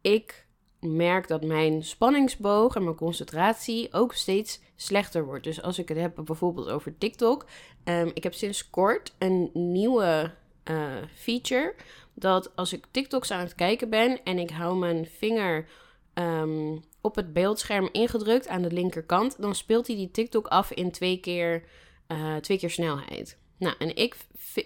Ik 0.02 0.45
merk 0.80 1.28
dat 1.28 1.44
mijn 1.44 1.84
spanningsboog 1.84 2.76
en 2.76 2.84
mijn 2.84 2.96
concentratie 2.96 3.94
ook 3.94 4.14
steeds 4.14 4.60
slechter 4.76 5.26
wordt. 5.26 5.44
Dus 5.44 5.62
als 5.62 5.80
ik 5.80 5.90
het 5.90 5.98
heb 5.98 6.22
bijvoorbeeld 6.26 6.70
over 6.70 6.98
TikTok. 6.98 7.46
Um, 7.84 8.12
ik 8.14 8.24
heb 8.24 8.34
sinds 8.34 8.70
kort 8.70 9.14
een 9.18 9.50
nieuwe 9.54 10.32
uh, 10.72 10.94
feature. 11.14 11.76
Dat 12.14 12.56
als 12.56 12.74
ik 12.74 12.86
TikToks 12.92 13.32
aan 13.32 13.40
het 13.40 13.56
kijken 13.56 13.90
ben 13.90 14.24
en 14.24 14.40
ik 14.40 14.50
hou 14.50 14.78
mijn 14.78 15.06
vinger 15.06 15.68
um, 16.14 16.84
op 17.02 17.16
het 17.16 17.34
beeldscherm 17.34 17.90
ingedrukt 17.92 18.48
aan 18.48 18.62
de 18.62 18.72
linkerkant, 18.72 19.42
dan 19.42 19.56
speelt 19.56 19.88
hij 19.88 19.96
die 19.96 20.12
TikTok 20.12 20.48
af 20.48 20.72
in 20.72 20.92
twee 20.92 21.20
keer, 21.20 21.64
uh, 22.08 22.36
twee 22.36 22.58
keer 22.58 22.70
snelheid. 22.70 23.38
Nou, 23.58 23.76
en 23.80 23.96
ik, 23.96 24.16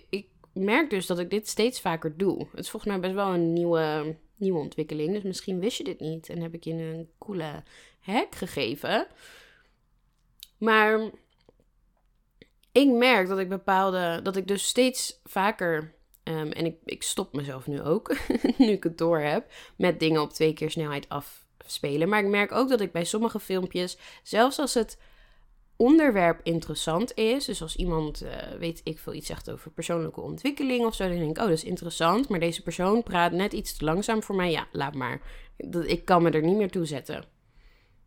ik 0.10 0.28
merk 0.54 0.90
dus 0.90 1.06
dat 1.06 1.20
ik 1.20 1.30
dit 1.30 1.48
steeds 1.48 1.82
vaker 1.82 2.18
doe. 2.18 2.48
Het 2.52 2.60
is 2.60 2.70
volgens 2.70 2.92
mij 2.92 3.02
best 3.02 3.14
wel 3.14 3.34
een 3.34 3.54
nieuwe, 3.54 4.16
nieuwe 4.40 4.60
ontwikkeling. 4.60 5.14
Dus 5.14 5.24
misschien 5.24 5.60
wist 5.60 5.78
je 5.78 5.84
dit 5.84 6.00
niet 6.00 6.30
en 6.30 6.42
heb 6.42 6.54
ik 6.54 6.64
je 6.64 6.74
een 6.74 7.10
coole 7.18 7.64
hack 8.00 8.36
gegeven. 8.36 9.08
Maar 10.58 11.12
ik 12.72 12.88
merk 12.88 13.28
dat 13.28 13.40
ik 13.40 13.50
bepaalde, 13.50 14.20
dat 14.24 14.36
ik 14.36 14.48
dus 14.48 14.68
steeds 14.68 15.20
vaker 15.24 15.94
um, 16.24 16.52
en 16.52 16.66
ik, 16.66 16.76
ik 16.86 17.04
stop 17.04 17.34
mezelf 17.34 17.68
nu 17.68 17.82
ook, 17.82 18.16
nu 18.58 18.68
ik 18.68 18.84
het 18.84 18.98
door 18.98 19.20
heb, 19.20 19.52
met 19.76 20.00
dingen 20.00 20.22
op 20.22 20.34
twee 20.34 20.54
keer 20.54 20.72
snelheid 20.72 21.10
af 21.10 21.46
spelen. 21.66 22.10
Maar 22.10 22.24
ik 22.24 22.30
merk 22.30 22.52
ook 22.52 22.70
dat 22.70 22.82
ik 22.82 22.92
bij 22.92 23.04
sommige 23.06 23.40
filmpjes, 23.40 23.98
zelfs 24.24 24.60
als 24.60 24.74
het 24.74 24.98
onderwerp 25.82 26.40
interessant 26.44 27.14
is, 27.16 27.46
dus 27.46 27.62
als 27.62 27.76
iemand, 27.76 28.24
uh, 28.24 28.30
weet 28.60 28.82
ik 28.84 29.00
veel, 29.00 29.14
iets 29.14 29.28
zegt 29.28 29.52
over 29.52 29.72
persoonlijke 29.72 30.22
ontwikkeling 30.22 30.86
of 30.86 30.96
zo, 30.96 31.08
dan 31.08 31.18
denk 31.18 31.30
ik, 31.30 31.38
oh, 31.38 31.44
dat 31.44 31.58
is 31.58 31.64
interessant, 31.64 32.30
maar 32.30 32.40
deze 32.40 32.64
persoon 32.64 33.04
praat 33.04 33.32
net 33.32 33.54
iets 33.54 33.78
te 33.78 33.86
langzaam 33.86 34.24
voor 34.24 34.36
mij. 34.36 34.52
Ja, 34.52 34.68
laat 34.72 34.96
maar. 34.96 35.22
Ik 35.86 36.06
kan 36.06 36.24
me 36.24 36.30
er 36.30 36.44
niet 36.44 36.58
meer 36.58 36.72
toe 36.72 36.86
zetten. 36.86 37.24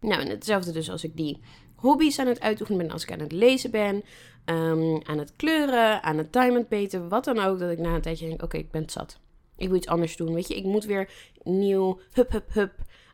Nou, 0.00 0.20
en 0.20 0.28
hetzelfde 0.28 0.72
dus 0.72 0.90
als 0.90 1.04
ik 1.04 1.16
die 1.16 1.40
hobby's 1.76 2.18
aan 2.18 2.26
het 2.26 2.40
uitoefenen 2.40 2.82
ben, 2.82 2.90
als 2.90 3.02
ik 3.02 3.12
aan 3.12 3.20
het 3.20 3.32
lezen 3.32 3.70
ben, 3.70 4.04
um, 4.46 5.00
aan 5.04 5.18
het 5.18 5.36
kleuren, 5.36 6.02
aan 6.02 6.18
het 6.18 6.32
diamond 6.32 6.68
beten, 6.68 7.08
wat 7.08 7.24
dan 7.24 7.38
ook, 7.38 7.58
dat 7.58 7.70
ik 7.70 7.78
na 7.78 7.94
een 7.94 8.00
tijdje 8.00 8.28
denk, 8.28 8.42
oké, 8.42 8.56
ik 8.56 8.70
ben 8.70 8.82
het 8.82 8.92
zat. 8.92 9.20
Ik 9.56 9.68
wil 9.68 9.76
iets 9.76 9.86
anders 9.86 10.16
doen, 10.16 10.34
weet 10.34 10.48
je. 10.48 10.56
Ik 10.56 10.64
moet 10.64 10.84
weer 10.84 11.10
nieuw, 11.42 12.00
hup, 12.12 12.30
hup, 12.30 12.52
hup. 12.52 12.72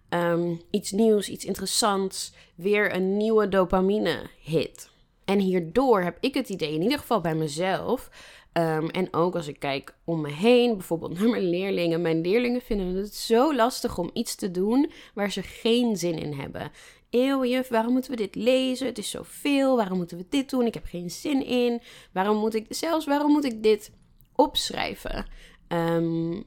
Ehm, 0.08 0.54
iets 0.70 0.90
nieuws, 0.90 1.28
iets 1.28 1.44
interessants, 1.44 2.32
weer 2.54 2.94
een 2.94 3.16
nieuwe 3.16 3.48
dopamine-hit. 3.48 4.90
En 5.24 5.38
hierdoor 5.38 6.02
heb 6.02 6.16
ik 6.20 6.34
het 6.34 6.48
idee, 6.48 6.72
in 6.72 6.82
ieder 6.82 6.98
geval 6.98 7.20
bij 7.20 7.34
mezelf, 7.34 8.10
ehm, 8.52 8.86
en 8.86 9.14
ook 9.14 9.34
als 9.34 9.48
ik 9.48 9.58
kijk 9.58 9.94
om 10.04 10.20
me 10.20 10.32
heen, 10.32 10.76
bijvoorbeeld 10.76 11.18
naar 11.18 11.28
mijn 11.28 11.48
leerlingen. 11.48 12.02
Mijn 12.02 12.20
leerlingen 12.20 12.60
vinden 12.60 12.94
het 12.94 13.14
zo 13.14 13.54
lastig 13.54 13.98
om 13.98 14.10
iets 14.12 14.34
te 14.34 14.50
doen 14.50 14.90
waar 15.14 15.32
ze 15.32 15.42
geen 15.42 15.96
zin 15.96 16.18
in 16.18 16.32
hebben. 16.32 16.70
Eeuw, 17.10 17.44
juf, 17.44 17.68
waarom 17.68 17.92
moeten 17.92 18.10
we 18.10 18.16
dit 18.16 18.34
lezen? 18.34 18.86
Het 18.86 18.98
is 18.98 19.10
zoveel. 19.10 19.76
Waarom 19.76 19.96
moeten 19.96 20.16
we 20.16 20.26
dit 20.28 20.50
doen? 20.50 20.66
Ik 20.66 20.74
heb 20.74 20.84
geen 20.84 21.10
zin 21.10 21.46
in. 21.46 21.80
Waarom 22.12 22.36
moet 22.36 22.54
ik, 22.54 22.66
zelfs 22.68 23.06
waarom 23.06 23.32
moet 23.32 23.44
ik 23.44 23.62
dit 23.62 23.90
opschrijven? 24.34 25.26
Um, 25.68 26.44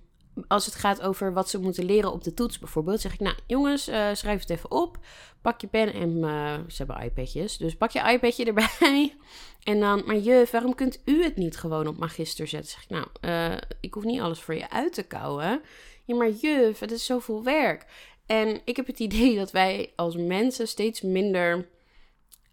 als 0.47 0.65
het 0.65 0.75
gaat 0.75 1.01
over 1.01 1.33
wat 1.33 1.49
ze 1.49 1.59
moeten 1.59 1.85
leren 1.85 2.11
op 2.11 2.23
de 2.23 2.33
toets 2.33 2.59
bijvoorbeeld, 2.59 3.01
zeg 3.01 3.13
ik, 3.13 3.19
nou 3.19 3.35
jongens, 3.47 3.89
uh, 3.89 4.07
schrijf 4.13 4.39
het 4.39 4.49
even 4.49 4.71
op. 4.71 4.97
Pak 5.41 5.61
je 5.61 5.67
pen 5.67 5.93
en 5.93 6.17
uh, 6.17 6.53
ze 6.67 6.83
hebben 6.83 7.03
iPadjes, 7.05 7.57
dus 7.57 7.75
pak 7.75 7.91
je 7.91 8.11
iPadje 8.11 8.45
erbij. 8.45 9.15
En 9.61 9.79
dan, 9.79 10.03
maar 10.05 10.17
juf, 10.17 10.51
waarom 10.51 10.75
kunt 10.75 11.01
u 11.05 11.23
het 11.23 11.35
niet 11.35 11.57
gewoon 11.57 11.87
op 11.87 11.97
magister 11.97 12.47
zetten? 12.47 12.71
Zeg 12.71 12.83
ik, 12.83 12.89
nou, 12.89 13.07
uh, 13.21 13.57
ik 13.79 13.93
hoef 13.93 14.03
niet 14.03 14.21
alles 14.21 14.39
voor 14.39 14.55
je 14.55 14.69
uit 14.69 14.93
te 14.93 15.03
kouwen. 15.03 15.61
Ja, 16.05 16.15
maar 16.15 16.29
juf, 16.29 16.79
het 16.79 16.91
is 16.91 17.05
zoveel 17.05 17.43
werk. 17.43 17.85
En 18.25 18.61
ik 18.65 18.75
heb 18.75 18.87
het 18.87 18.99
idee 19.09 19.35
dat 19.35 19.51
wij 19.51 19.93
als 19.95 20.15
mensen 20.15 20.67
steeds 20.67 21.01
minder 21.01 21.69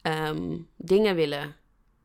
um, 0.02 0.68
dingen 0.76 1.14
willen 1.14 1.56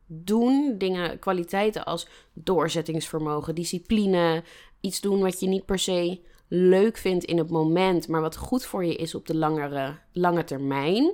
doen. 0.06 0.74
Dingen, 0.78 1.18
kwaliteiten 1.18 1.84
als 1.84 2.08
doorzettingsvermogen, 2.32 3.54
discipline, 3.54 4.42
iets 4.84 5.00
doen 5.00 5.20
wat 5.20 5.40
je 5.40 5.46
niet 5.46 5.64
per 5.64 5.78
se 5.78 6.20
leuk 6.48 6.96
vindt 6.96 7.24
in 7.24 7.38
het 7.38 7.50
moment, 7.50 8.08
maar 8.08 8.20
wat 8.20 8.36
goed 8.36 8.64
voor 8.64 8.84
je 8.84 8.94
is 8.94 9.14
op 9.14 9.26
de 9.26 9.36
langere, 9.36 9.98
lange 10.12 10.44
termijn. 10.44 11.12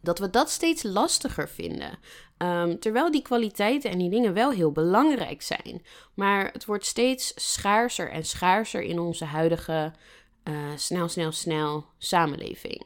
Dat 0.00 0.18
we 0.18 0.30
dat 0.30 0.50
steeds 0.50 0.82
lastiger 0.82 1.48
vinden. 1.48 1.98
Um, 2.38 2.78
terwijl 2.78 3.10
die 3.10 3.22
kwaliteiten 3.22 3.90
en 3.90 3.98
die 3.98 4.10
dingen 4.10 4.34
wel 4.34 4.50
heel 4.50 4.72
belangrijk 4.72 5.42
zijn. 5.42 5.82
Maar 6.14 6.52
het 6.52 6.64
wordt 6.64 6.86
steeds 6.86 7.32
schaarser 7.52 8.10
en 8.10 8.24
schaarser 8.24 8.82
in 8.82 8.98
onze 8.98 9.24
huidige 9.24 9.92
uh, 10.44 10.54
snel, 10.76 11.08
snel, 11.08 11.32
snel 11.32 11.84
samenleving. 11.98 12.82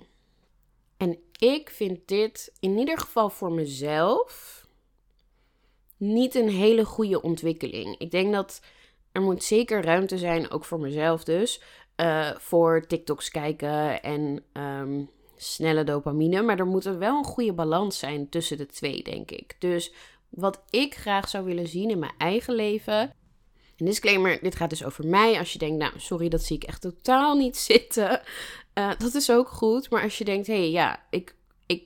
En 0.97 1.19
ik 1.39 1.71
vind 1.71 2.09
dit 2.09 2.53
in 2.61 2.79
ieder 2.79 2.99
geval 2.99 3.31
voor 3.31 3.53
mezelf 3.53 4.67
niet 5.97 6.35
een 6.35 6.49
hele 6.49 6.85
goede 6.85 7.23
ontwikkeling. 7.23 7.99
Ik 7.99 8.11
denk 8.11 8.33
dat 8.33 8.61
er 9.13 9.23
moet 9.23 9.45
zeker 9.45 9.85
ruimte 9.85 10.19
zijn, 10.19 10.51
ook 10.51 10.65
voor 10.65 10.81
mezelf 10.81 11.25
dus, 11.25 11.63
uh, 11.97 12.31
voor 12.37 12.87
TikToks 12.87 13.31
kijken 13.31 14.03
en 14.03 14.43
um, 14.53 15.11
snelle 15.37 15.85
dopamine. 15.85 16.43
Maar 16.43 16.59
er 16.59 16.67
moet 16.67 16.85
wel 16.85 17.19
een 17.19 17.25
goede 17.25 17.53
balans 17.53 17.99
zijn 17.99 18.29
tussen 18.29 18.57
de 18.57 18.67
twee, 18.67 19.03
denk 19.03 19.31
ik. 19.31 19.57
Dus 19.59 19.93
wat 20.29 20.63
ik 20.71 20.95
graag 20.95 21.29
zou 21.29 21.45
willen 21.45 21.69
zien 21.69 21.91
in 21.91 21.99
mijn 21.99 22.13
eigen 22.19 22.55
leven. 22.55 23.15
Een 23.77 23.87
disclaimer, 23.87 24.39
dit 24.43 24.55
gaat 24.55 24.71
dus 24.71 24.85
over 24.85 25.07
mij. 25.07 25.39
Als 25.39 25.53
je 25.53 25.59
denkt, 25.59 25.79
nou, 25.79 25.93
sorry, 25.97 26.29
dat 26.29 26.43
zie 26.43 26.57
ik 26.57 26.65
echt 26.65 26.81
totaal 26.81 27.37
niet 27.37 27.57
zitten. 27.71 28.21
Uh, 28.75 28.91
dat 28.99 29.15
is 29.15 29.31
ook 29.31 29.49
goed. 29.49 29.91
Maar 29.91 30.03
als 30.03 30.19
je 30.19 30.25
denkt, 30.25 30.47
hé, 30.47 30.59
hey, 30.59 30.71
ja, 30.71 31.07
ik, 31.11 31.35
ik 31.67 31.83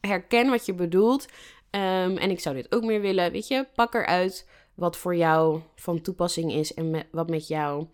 herken 0.00 0.50
wat 0.50 0.66
je 0.66 0.74
bedoelt. 0.74 1.26
Um, 1.70 2.16
en 2.16 2.30
ik 2.30 2.40
zou 2.40 2.54
dit 2.54 2.74
ook 2.74 2.84
meer 2.84 3.00
willen. 3.00 3.32
Weet 3.32 3.48
je, 3.48 3.66
pak 3.74 3.94
eruit 3.94 4.48
wat 4.76 4.96
voor 4.96 5.16
jou 5.16 5.60
van 5.74 6.00
toepassing 6.00 6.52
is 6.52 6.74
en 6.74 7.06
wat 7.10 7.28
met 7.28 7.48
jou 7.48 7.86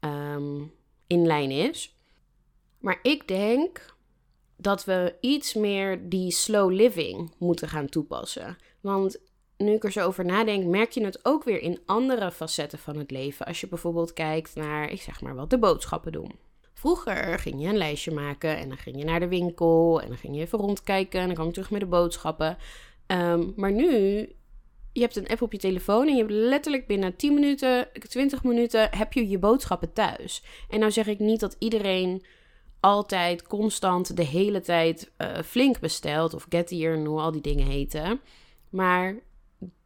um, 0.00 0.72
in 1.06 1.26
lijn 1.26 1.50
is. 1.50 1.96
Maar 2.78 2.98
ik 3.02 3.28
denk 3.28 3.96
dat 4.56 4.84
we 4.84 5.14
iets 5.20 5.54
meer 5.54 6.08
die 6.08 6.30
slow 6.30 6.72
living 6.72 7.34
moeten 7.38 7.68
gaan 7.68 7.88
toepassen. 7.88 8.56
Want 8.80 9.20
nu 9.56 9.72
ik 9.72 9.84
er 9.84 9.92
zo 9.92 10.06
over 10.06 10.24
nadenk, 10.24 10.64
merk 10.64 10.90
je 10.90 11.04
het 11.04 11.24
ook 11.24 11.44
weer 11.44 11.60
in 11.60 11.80
andere 11.86 12.32
facetten 12.32 12.78
van 12.78 12.96
het 12.96 13.10
leven. 13.10 13.46
Als 13.46 13.60
je 13.60 13.68
bijvoorbeeld 13.68 14.12
kijkt 14.12 14.54
naar, 14.54 14.90
ik 14.90 15.02
zeg 15.02 15.20
maar 15.20 15.34
wat, 15.34 15.50
de 15.50 15.58
boodschappen 15.58 16.12
doen. 16.12 16.32
Vroeger 16.74 17.38
ging 17.38 17.62
je 17.62 17.68
een 17.68 17.76
lijstje 17.76 18.10
maken 18.10 18.56
en 18.56 18.68
dan 18.68 18.78
ging 18.78 18.98
je 18.98 19.04
naar 19.04 19.20
de 19.20 19.28
winkel 19.28 20.00
en 20.00 20.08
dan 20.08 20.16
ging 20.16 20.34
je 20.34 20.40
even 20.40 20.58
rondkijken 20.58 21.20
en 21.20 21.26
dan 21.26 21.34
kwam 21.34 21.46
je 21.46 21.52
terug 21.52 21.70
met 21.70 21.80
de 21.80 21.86
boodschappen. 21.86 22.56
Ehm, 23.06 23.46
maar 23.56 23.72
nu, 23.72 24.28
je 24.98 25.04
hebt 25.04 25.16
een 25.16 25.28
app 25.28 25.42
op 25.42 25.52
je 25.52 25.58
telefoon 25.58 26.06
en 26.06 26.12
je 26.12 26.20
hebt 26.20 26.32
letterlijk 26.32 26.86
binnen 26.86 27.16
10 27.16 27.34
minuten, 27.34 27.88
20 28.08 28.42
minuten 28.42 28.88
heb 28.96 29.12
je 29.12 29.28
je 29.28 29.38
boodschappen 29.38 29.92
thuis. 29.92 30.42
En 30.68 30.78
nou 30.78 30.92
zeg 30.92 31.06
ik 31.06 31.18
niet 31.18 31.40
dat 31.40 31.56
iedereen 31.58 32.24
altijd, 32.80 33.42
constant, 33.42 34.16
de 34.16 34.24
hele 34.24 34.60
tijd 34.60 35.10
uh, 35.18 35.38
flink 35.44 35.80
bestelt 35.80 36.34
of 36.34 36.46
Getir 36.48 36.94
en 36.94 37.04
hoe 37.04 37.20
al 37.20 37.32
die 37.32 37.40
dingen 37.40 37.66
heten. 37.66 38.20
Maar 38.70 39.14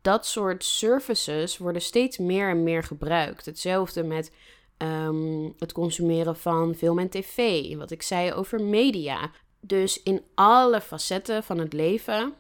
dat 0.01 0.27
soort 0.27 0.65
services 0.65 1.59
worden 1.59 1.83
steeds 1.83 2.19
meer 2.19 2.49
en 2.49 2.63
meer 2.63 2.83
gebruikt. 2.83 3.47
Hetzelfde 3.47 4.03
met 4.03 4.33
ehm, 4.77 5.49
het 5.59 5.73
consumeren 5.73 6.37
van 6.37 6.75
film 6.75 6.99
en 6.99 7.09
tv, 7.09 7.77
wat 7.77 7.91
ik 7.91 8.03
zei 8.03 8.33
over 8.33 8.63
media. 8.63 9.31
Dus 9.61 10.03
in 10.03 10.23
alle 10.35 10.81
facetten 10.81 11.43
van 11.43 11.59
het 11.59 11.73
leven 11.73 12.35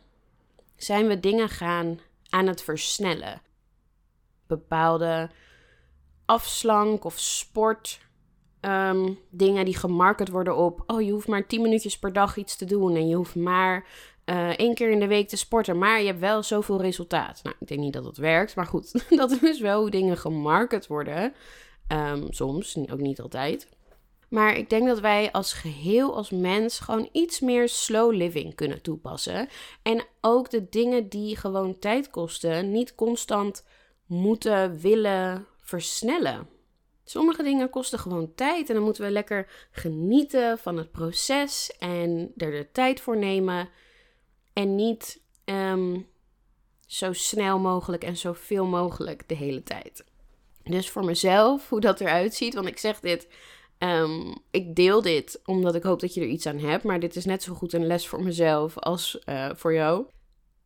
zijn 0.76 1.06
we 1.06 1.20
dingen 1.20 1.48
gaan 1.48 2.00
aan 2.32 2.46
het 2.46 2.62
versnellen. 2.62 3.42
Bepaalde 4.46 5.30
afslank 6.24 7.04
of 7.04 7.18
sport. 7.18 8.00
Um, 8.60 9.18
dingen 9.30 9.64
die 9.64 9.76
gemarket 9.76 10.28
worden 10.28 10.56
op. 10.56 10.82
Oh, 10.86 11.02
je 11.02 11.12
hoeft 11.12 11.28
maar 11.28 11.46
10 11.46 11.62
minuutjes 11.62 11.98
per 11.98 12.12
dag 12.12 12.36
iets 12.36 12.56
te 12.56 12.64
doen. 12.64 12.96
En 12.96 13.08
je 13.08 13.16
hoeft 13.16 13.34
maar 13.34 13.86
uh, 14.24 14.48
één 14.48 14.74
keer 14.74 14.90
in 14.90 15.00
de 15.00 15.06
week 15.06 15.28
te 15.28 15.36
sporten, 15.36 15.78
maar 15.78 16.00
je 16.00 16.06
hebt 16.06 16.20
wel 16.20 16.42
zoveel 16.42 16.80
resultaat. 16.80 17.40
Nou, 17.42 17.56
ik 17.60 17.68
denk 17.68 17.80
niet 17.80 17.92
dat 17.92 18.04
dat 18.04 18.16
werkt, 18.16 18.56
maar 18.56 18.66
goed, 18.66 19.04
dat 19.16 19.42
is 19.42 19.60
wel 19.60 19.80
hoe 19.80 19.90
dingen 19.90 20.16
gemarket 20.16 20.86
worden. 20.86 21.34
Um, 21.88 22.32
soms, 22.32 22.76
ook 22.90 23.00
niet 23.00 23.20
altijd. 23.20 23.68
Maar 24.32 24.56
ik 24.56 24.70
denk 24.70 24.86
dat 24.86 25.00
wij 25.00 25.32
als 25.32 25.52
geheel, 25.52 26.16
als 26.16 26.30
mens, 26.30 26.78
gewoon 26.78 27.08
iets 27.12 27.40
meer 27.40 27.68
slow 27.68 28.12
living 28.12 28.54
kunnen 28.54 28.82
toepassen. 28.82 29.48
En 29.82 30.04
ook 30.20 30.50
de 30.50 30.68
dingen 30.68 31.08
die 31.08 31.36
gewoon 31.36 31.78
tijd 31.78 32.10
kosten, 32.10 32.70
niet 32.70 32.94
constant 32.94 33.64
moeten 34.06 34.80
willen 34.80 35.46
versnellen. 35.60 36.48
Sommige 37.04 37.42
dingen 37.42 37.70
kosten 37.70 37.98
gewoon 37.98 38.34
tijd 38.34 38.68
en 38.68 38.74
dan 38.74 38.84
moeten 38.84 39.04
we 39.04 39.10
lekker 39.10 39.68
genieten 39.70 40.58
van 40.58 40.76
het 40.76 40.90
proces 40.90 41.76
en 41.78 42.32
er 42.36 42.50
de 42.50 42.68
tijd 42.72 43.00
voor 43.00 43.16
nemen. 43.16 43.68
En 44.52 44.74
niet 44.74 45.22
ehm, 45.44 46.00
zo 46.86 47.12
snel 47.12 47.58
mogelijk 47.58 48.04
en 48.04 48.16
zoveel 48.16 48.66
mogelijk 48.66 49.28
de 49.28 49.34
hele 49.34 49.62
tijd. 49.62 50.04
Dus 50.62 50.90
voor 50.90 51.04
mezelf, 51.04 51.68
hoe 51.68 51.80
dat 51.80 52.00
eruit 52.00 52.34
ziet, 52.34 52.54
want 52.54 52.66
ik 52.66 52.78
zeg 52.78 53.00
dit, 53.00 53.28
um, 53.82 54.34
ik 54.50 54.74
deel 54.74 55.02
dit 55.02 55.40
omdat 55.44 55.74
ik 55.74 55.82
hoop 55.82 56.00
dat 56.00 56.14
je 56.14 56.20
er 56.20 56.26
iets 56.26 56.46
aan 56.46 56.58
hebt, 56.58 56.84
maar 56.84 57.00
dit 57.00 57.16
is 57.16 57.24
net 57.24 57.42
zo 57.42 57.54
goed 57.54 57.72
een 57.72 57.86
les 57.86 58.08
voor 58.08 58.22
mezelf 58.22 58.78
als 58.78 59.22
uh, 59.28 59.50
voor 59.54 59.74
jou. 59.74 60.06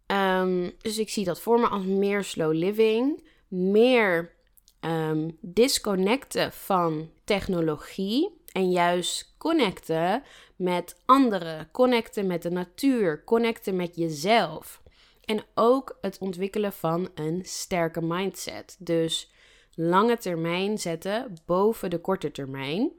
Um, 0.07 0.73
dus 0.79 0.99
ik 0.99 1.09
zie 1.09 1.25
dat 1.25 1.41
voor 1.41 1.61
me 1.61 1.67
als 1.67 1.85
meer 1.85 2.25
slow 2.25 2.53
living, 2.53 3.29
meer 3.49 4.35
um, 4.81 5.39
disconnecten 5.41 6.53
van 6.53 7.11
technologie 7.25 8.41
en 8.53 8.71
juist 8.71 9.35
connecten 9.39 10.23
met 10.57 11.01
anderen, 11.05 11.69
connecten 11.73 12.27
met 12.27 12.43
de 12.43 12.51
natuur, 12.51 13.25
connecten 13.25 13.77
met 13.77 13.97
jezelf. 13.97 14.83
En 15.25 15.45
ook 15.55 15.99
het 16.01 16.19
ontwikkelen 16.19 16.73
van 16.73 17.09
een 17.15 17.41
sterke 17.45 18.03
mindset. 18.03 18.77
Dus 18.79 19.33
lange 19.75 20.17
termijn 20.17 20.79
zetten 20.79 21.33
boven 21.47 21.91
de 21.91 22.01
korte 22.01 22.31
termijn. 22.31 22.93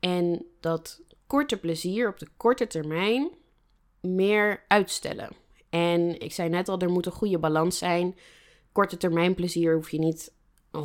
En 0.00 0.46
dat 0.60 1.00
korte 1.26 1.56
plezier 1.56 2.08
op 2.08 2.18
de 2.18 2.28
korte 2.36 2.66
termijn 2.66 3.30
meer 4.00 4.64
uitstellen. 4.68 5.30
En 5.70 6.20
ik 6.20 6.32
zei 6.32 6.48
net 6.48 6.68
al, 6.68 6.78
er 6.78 6.90
moet 6.90 7.06
een 7.06 7.12
goede 7.12 7.38
balans 7.38 7.78
zijn. 7.78 8.16
Korte 8.72 8.96
termijn 8.96 9.34
plezier 9.34 9.74
hoef 9.74 9.90
je 9.90 9.98
niet 9.98 10.32
100% 10.76 10.80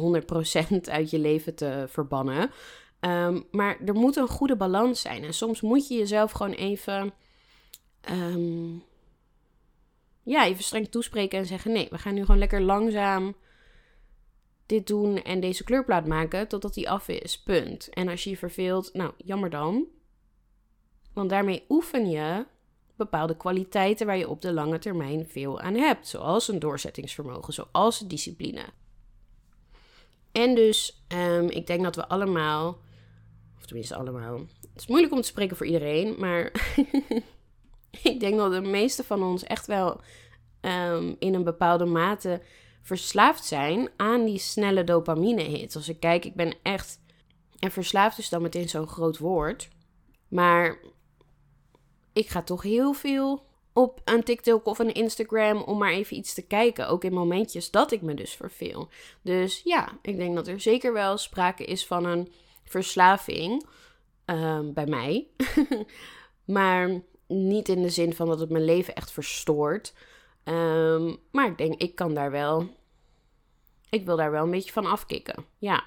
uit 0.82 1.10
je 1.10 1.20
leven 1.20 1.56
te 1.56 1.86
verbannen. 1.88 2.52
Ehm, 3.00 3.42
maar 3.52 3.78
er 3.86 3.94
moet 3.94 4.16
een 4.16 4.28
goede 4.28 4.56
balans 4.56 5.02
zijn. 5.02 5.24
En 5.24 5.34
soms 5.34 5.62
moet 5.62 5.88
je 5.88 5.96
jezelf 5.96 6.32
gewoon 6.32 6.54
even. 6.54 7.14
Um, 8.12 8.84
ja, 10.24 10.46
even 10.46 10.64
streng 10.64 10.88
toespreken 10.88 11.40
en 11.40 11.46
zeggen: 11.46 11.72
nee, 11.72 11.88
we 11.90 11.98
gaan 11.98 12.14
nu 12.14 12.22
gewoon 12.22 12.38
lekker 12.38 12.62
langzaam 12.62 13.36
dit 14.74 14.88
doen 14.88 15.22
en 15.22 15.40
deze 15.40 15.64
kleurplaat 15.64 16.08
maken 16.08 16.48
totdat 16.48 16.74
die 16.74 16.90
af 16.90 17.08
is. 17.08 17.42
Punt. 17.42 17.90
En 17.90 18.08
als 18.08 18.24
je 18.24 18.30
je 18.30 18.38
verveelt, 18.38 18.94
nou, 18.94 19.12
jammer 19.18 19.50
dan. 19.50 19.86
Want 21.14 21.30
daarmee 21.30 21.66
oefen 21.70 22.10
je 22.10 22.46
bepaalde 22.96 23.38
kwaliteiten 23.38 24.06
waar 24.06 24.18
je 24.18 24.30
op 24.30 24.42
de 24.42 24.54
lange 24.54 24.80
termijn 24.80 25.28
veel 25.28 25.60
aan 25.60 25.76
hebt. 25.76 26.08
Zoals 26.08 26.48
een 26.48 26.60
doorzettingsvermogen, 26.60 27.54
zoals 27.54 28.00
discipline. 28.00 28.64
En 30.32 30.56
dus, 30.56 31.06
um, 31.16 31.50
ik 31.50 31.68
denk 31.68 31.84
dat 31.84 31.96
we 31.96 32.08
allemaal 32.08 32.78
of 33.58 33.66
tenminste 33.66 33.96
allemaal. 33.96 34.38
Het 34.38 34.82
is 34.82 34.88
moeilijk 34.88 35.14
om 35.14 35.22
te 35.22 35.28
spreken 35.28 35.58
voor 35.58 35.66
iedereen, 35.66 36.16
maar 36.20 36.52
ik 38.12 38.20
denk 38.20 38.38
dat 38.38 38.52
de 38.52 38.62
meeste 38.62 39.04
van 39.04 39.24
ons 39.24 39.44
echt 39.44 39.66
wel 39.66 40.02
um, 40.62 41.16
in 41.20 41.34
een 41.34 41.44
bepaalde 41.44 41.86
mate 41.86 42.42
verslaafd 42.84 43.46
zijn 43.46 43.90
aan 43.98 44.26
die 44.26 44.40
snelle 44.40 44.84
dopamine-hits. 44.84 45.76
Als 45.76 45.90
ik 45.90 46.00
kijk, 46.00 46.26
ik 46.26 46.36
ben 46.36 46.54
echt. 46.64 47.02
En 47.60 47.72
verslaafd 47.72 48.18
is 48.18 48.30
dan 48.30 48.42
meteen 48.42 48.70
zo'n 48.70 48.88
groot 48.88 49.18
woord. 49.18 49.70
Maar 50.28 50.80
ik 52.14 52.30
ga 52.30 52.42
toch 52.42 52.62
heel 52.62 52.94
veel 52.94 53.46
op 53.74 54.02
een 54.04 54.24
TikTok 54.24 54.66
of 54.66 54.80
een 54.80 54.94
Instagram 54.94 55.62
om 55.62 55.78
maar 55.78 55.92
even 55.92 56.18
iets 56.18 56.34
te 56.34 56.42
kijken. 56.42 56.88
Ook 56.88 57.04
in 57.04 57.14
momentjes 57.14 57.72
dat 57.72 57.92
ik 57.92 58.02
me 58.02 58.14
dus 58.14 58.34
verveel. 58.34 58.90
Dus 59.22 59.62
ja, 59.64 59.98
ik 60.02 60.18
denk 60.18 60.36
dat 60.36 60.48
er 60.48 60.60
zeker 60.60 60.94
wel 60.94 61.18
sprake 61.18 61.66
is 61.66 61.86
van 61.86 62.06
een 62.06 62.32
verslaving 62.64 63.66
um, 64.26 64.74
bij 64.74 64.86
mij. 64.86 65.28
maar 66.46 67.02
niet 67.28 67.70
in 67.70 67.82
de 67.82 67.90
zin 67.90 68.14
van 68.14 68.28
dat 68.28 68.40
het 68.40 68.50
mijn 68.50 68.66
leven 68.66 68.96
echt 68.96 69.12
verstoort. 69.12 69.94
Um, 70.44 71.18
maar 71.32 71.48
ik 71.48 71.58
denk, 71.58 71.82
ik 71.82 71.96
kan 71.96 72.14
daar 72.14 72.32
wel. 72.32 72.68
Ik 73.90 74.06
wil 74.06 74.16
daar 74.16 74.32
wel 74.32 74.44
een 74.44 74.52
beetje 74.52 74.72
van 74.72 74.86
afkicken. 74.86 75.46
Ja. 75.58 75.84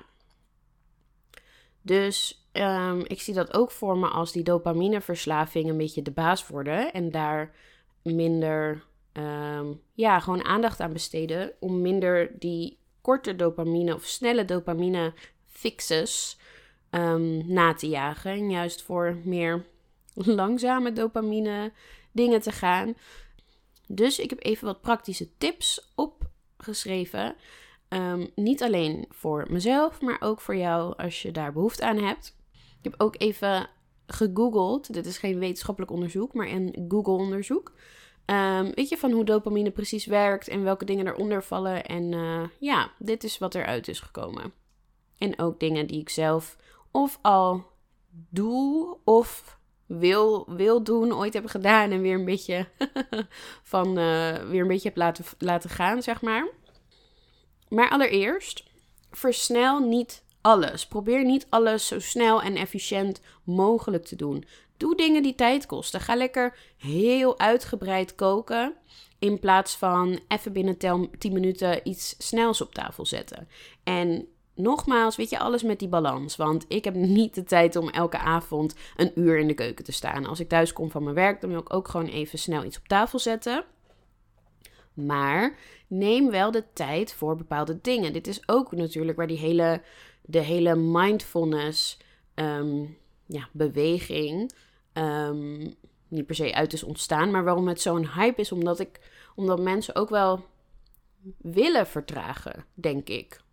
Dus 1.82 2.48
um, 2.52 3.02
ik 3.06 3.20
zie 3.20 3.34
dat 3.34 3.54
ook 3.54 3.70
voor 3.70 3.98
me 3.98 4.08
als 4.08 4.32
die 4.32 4.42
dopamineverslaving 4.42 5.68
een 5.68 5.76
beetje 5.76 6.02
de 6.02 6.10
baas 6.10 6.46
worden. 6.46 6.92
En 6.92 7.10
daar 7.10 7.54
minder, 8.02 8.84
um, 9.12 9.80
ja, 9.92 10.20
gewoon 10.20 10.44
aandacht 10.44 10.80
aan 10.80 10.92
besteden. 10.92 11.52
Om 11.60 11.80
minder 11.80 12.38
die 12.38 12.78
korte 13.00 13.36
dopamine 13.36 13.94
of 13.94 14.04
snelle 14.04 14.44
dopamine 14.44 15.12
fixes 15.46 16.38
na 17.44 17.74
te 17.74 17.88
jagen. 17.88 18.30
En 18.30 18.50
juist 18.50 18.82
voor 18.82 19.16
meer 19.24 19.64
langzame 20.14 20.92
dopamine 20.92 21.72
dingen 22.12 22.40
te 22.40 22.52
gaan. 22.52 22.94
Dus 23.86 24.18
ik 24.18 24.30
heb 24.30 24.44
even 24.44 24.66
wat 24.66 24.80
praktische 24.80 25.28
tips 25.38 25.92
opgeschreven. 25.94 27.34
Um, 27.88 28.30
niet 28.34 28.62
alleen 28.62 29.04
voor 29.10 29.46
mezelf, 29.50 30.00
maar 30.00 30.20
ook 30.20 30.40
voor 30.40 30.56
jou 30.56 30.96
als 30.96 31.22
je 31.22 31.30
daar 31.30 31.52
behoefte 31.52 31.84
aan 31.84 31.98
hebt. 31.98 32.36
Ik 32.52 32.92
heb 32.92 32.94
ook 33.00 33.14
even 33.20 33.68
gegoogeld. 34.06 34.92
Dit 34.92 35.06
is 35.06 35.18
geen 35.18 35.38
wetenschappelijk 35.38 35.92
onderzoek, 35.92 36.34
maar 36.34 36.48
een 36.48 36.86
Google-onderzoek. 36.88 37.72
Um, 38.26 38.72
weet 38.74 38.88
je 38.88 38.96
van 38.96 39.10
hoe 39.10 39.24
dopamine 39.24 39.70
precies 39.70 40.06
werkt 40.06 40.48
en 40.48 40.62
welke 40.62 40.84
dingen 40.84 41.06
eronder 41.06 41.42
vallen. 41.42 41.84
En 41.84 42.12
uh, 42.12 42.42
ja, 42.58 42.90
dit 42.98 43.24
is 43.24 43.38
wat 43.38 43.54
eruit 43.54 43.88
is 43.88 44.00
gekomen. 44.00 44.52
En 45.18 45.38
ook 45.38 45.60
dingen 45.60 45.86
die 45.86 46.00
ik 46.00 46.08
zelf 46.08 46.56
of 46.90 47.18
al 47.22 47.64
doe 48.28 48.96
of 49.04 49.55
wil, 49.86 50.44
wil 50.48 50.82
doen, 50.82 51.14
ooit 51.14 51.32
hebben 51.32 51.50
gedaan 51.50 51.90
en 51.90 52.00
weer 52.00 52.14
een 52.14 52.24
beetje 52.24 52.66
van 53.62 53.98
uh, 53.98 54.34
weer 54.34 54.60
een 54.60 54.68
beetje 54.68 54.88
heb 54.88 54.96
laten, 54.96 55.24
laten 55.38 55.70
gaan, 55.70 56.02
zeg 56.02 56.20
maar. 56.22 56.48
Maar 57.68 57.90
allereerst, 57.90 58.64
versnel 59.10 59.80
niet 59.80 60.22
alles. 60.40 60.86
Probeer 60.86 61.24
niet 61.24 61.46
alles 61.48 61.86
zo 61.86 62.00
snel 62.00 62.42
en 62.42 62.56
efficiënt 62.56 63.20
mogelijk 63.44 64.04
te 64.04 64.16
doen. 64.16 64.44
Doe 64.76 64.96
dingen 64.96 65.22
die 65.22 65.34
tijd 65.34 65.66
kosten. 65.66 66.00
Ga 66.00 66.14
lekker 66.14 66.56
heel 66.76 67.38
uitgebreid 67.38 68.14
koken. 68.14 68.74
In 69.18 69.38
plaats 69.38 69.76
van 69.76 70.20
even 70.28 70.52
binnen 70.52 70.78
10 71.18 71.32
minuten 71.32 71.88
iets 71.88 72.14
snels 72.18 72.60
op 72.60 72.74
tafel 72.74 73.06
zetten. 73.06 73.48
En 73.84 74.28
nogmaals, 74.56 75.16
weet 75.16 75.30
je, 75.30 75.38
alles 75.38 75.62
met 75.62 75.78
die 75.78 75.88
balans. 75.88 76.36
Want 76.36 76.64
ik 76.68 76.84
heb 76.84 76.94
niet 76.94 77.34
de 77.34 77.44
tijd 77.44 77.76
om 77.76 77.88
elke 77.88 78.18
avond 78.18 78.74
een 78.96 79.12
uur 79.14 79.38
in 79.38 79.46
de 79.46 79.54
keuken 79.54 79.84
te 79.84 79.92
staan. 79.92 80.26
Als 80.26 80.40
ik 80.40 80.48
thuis 80.48 80.72
kom 80.72 80.90
van 80.90 81.02
mijn 81.02 81.14
werk, 81.14 81.40
dan 81.40 81.50
wil 81.50 81.60
ik 81.60 81.74
ook 81.74 81.88
gewoon 81.88 82.06
even 82.06 82.38
snel 82.38 82.64
iets 82.64 82.78
op 82.78 82.88
tafel 82.88 83.18
zetten. 83.18 83.64
Maar 84.94 85.58
neem 85.86 86.30
wel 86.30 86.50
de 86.50 86.64
tijd 86.72 87.12
voor 87.14 87.36
bepaalde 87.36 87.80
dingen. 87.80 88.12
Dit 88.12 88.26
is 88.26 88.48
ook 88.48 88.72
natuurlijk 88.72 89.16
waar 89.16 89.26
die 89.26 89.38
hele, 89.38 89.82
de 90.22 90.40
hele 90.40 90.74
mindfulness 90.74 91.98
ehm, 92.34 92.84
ja, 93.26 93.48
beweging 93.52 94.52
um, 94.92 95.74
niet 96.08 96.26
per 96.26 96.34
se 96.34 96.54
uit 96.54 96.72
is 96.72 96.82
ontstaan. 96.82 97.30
Maar 97.30 97.44
waarom 97.44 97.68
het 97.68 97.80
zo'n 97.80 98.08
hype 98.08 98.40
is, 98.40 98.52
omdat, 98.52 98.80
ik, 98.80 99.00
omdat 99.34 99.60
mensen 99.60 99.94
ook 99.96 100.08
wel 100.08 100.44
willen 101.38 101.86
vertragen, 101.86 102.64
denk 102.74 103.08
ik 103.08 103.44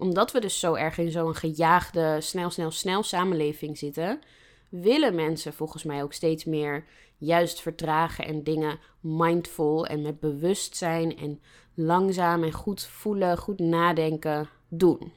omdat 0.00 0.32
we 0.32 0.40
dus 0.40 0.60
zo 0.60 0.74
erg 0.74 0.98
in 0.98 1.10
zo'n 1.10 1.34
gejaagde, 1.34 2.20
snel, 2.20 2.50
snel, 2.50 2.70
snel 2.70 3.02
samenleving 3.02 3.78
zitten, 3.78 4.20
willen 4.68 5.14
mensen 5.14 5.52
volgens 5.52 5.84
mij 5.84 6.02
ook 6.02 6.12
steeds 6.12 6.44
meer 6.44 6.84
juist 7.16 7.60
vertragen 7.60 8.24
en 8.24 8.42
dingen 8.42 8.78
mindful 9.00 9.86
en 9.86 10.02
met 10.02 10.20
bewustzijn 10.20 11.18
en 11.18 11.40
langzaam 11.74 12.44
en 12.44 12.52
goed 12.52 12.82
voelen, 12.82 13.38
goed 13.38 13.58
nadenken 13.58 14.48
doen. 14.68 15.12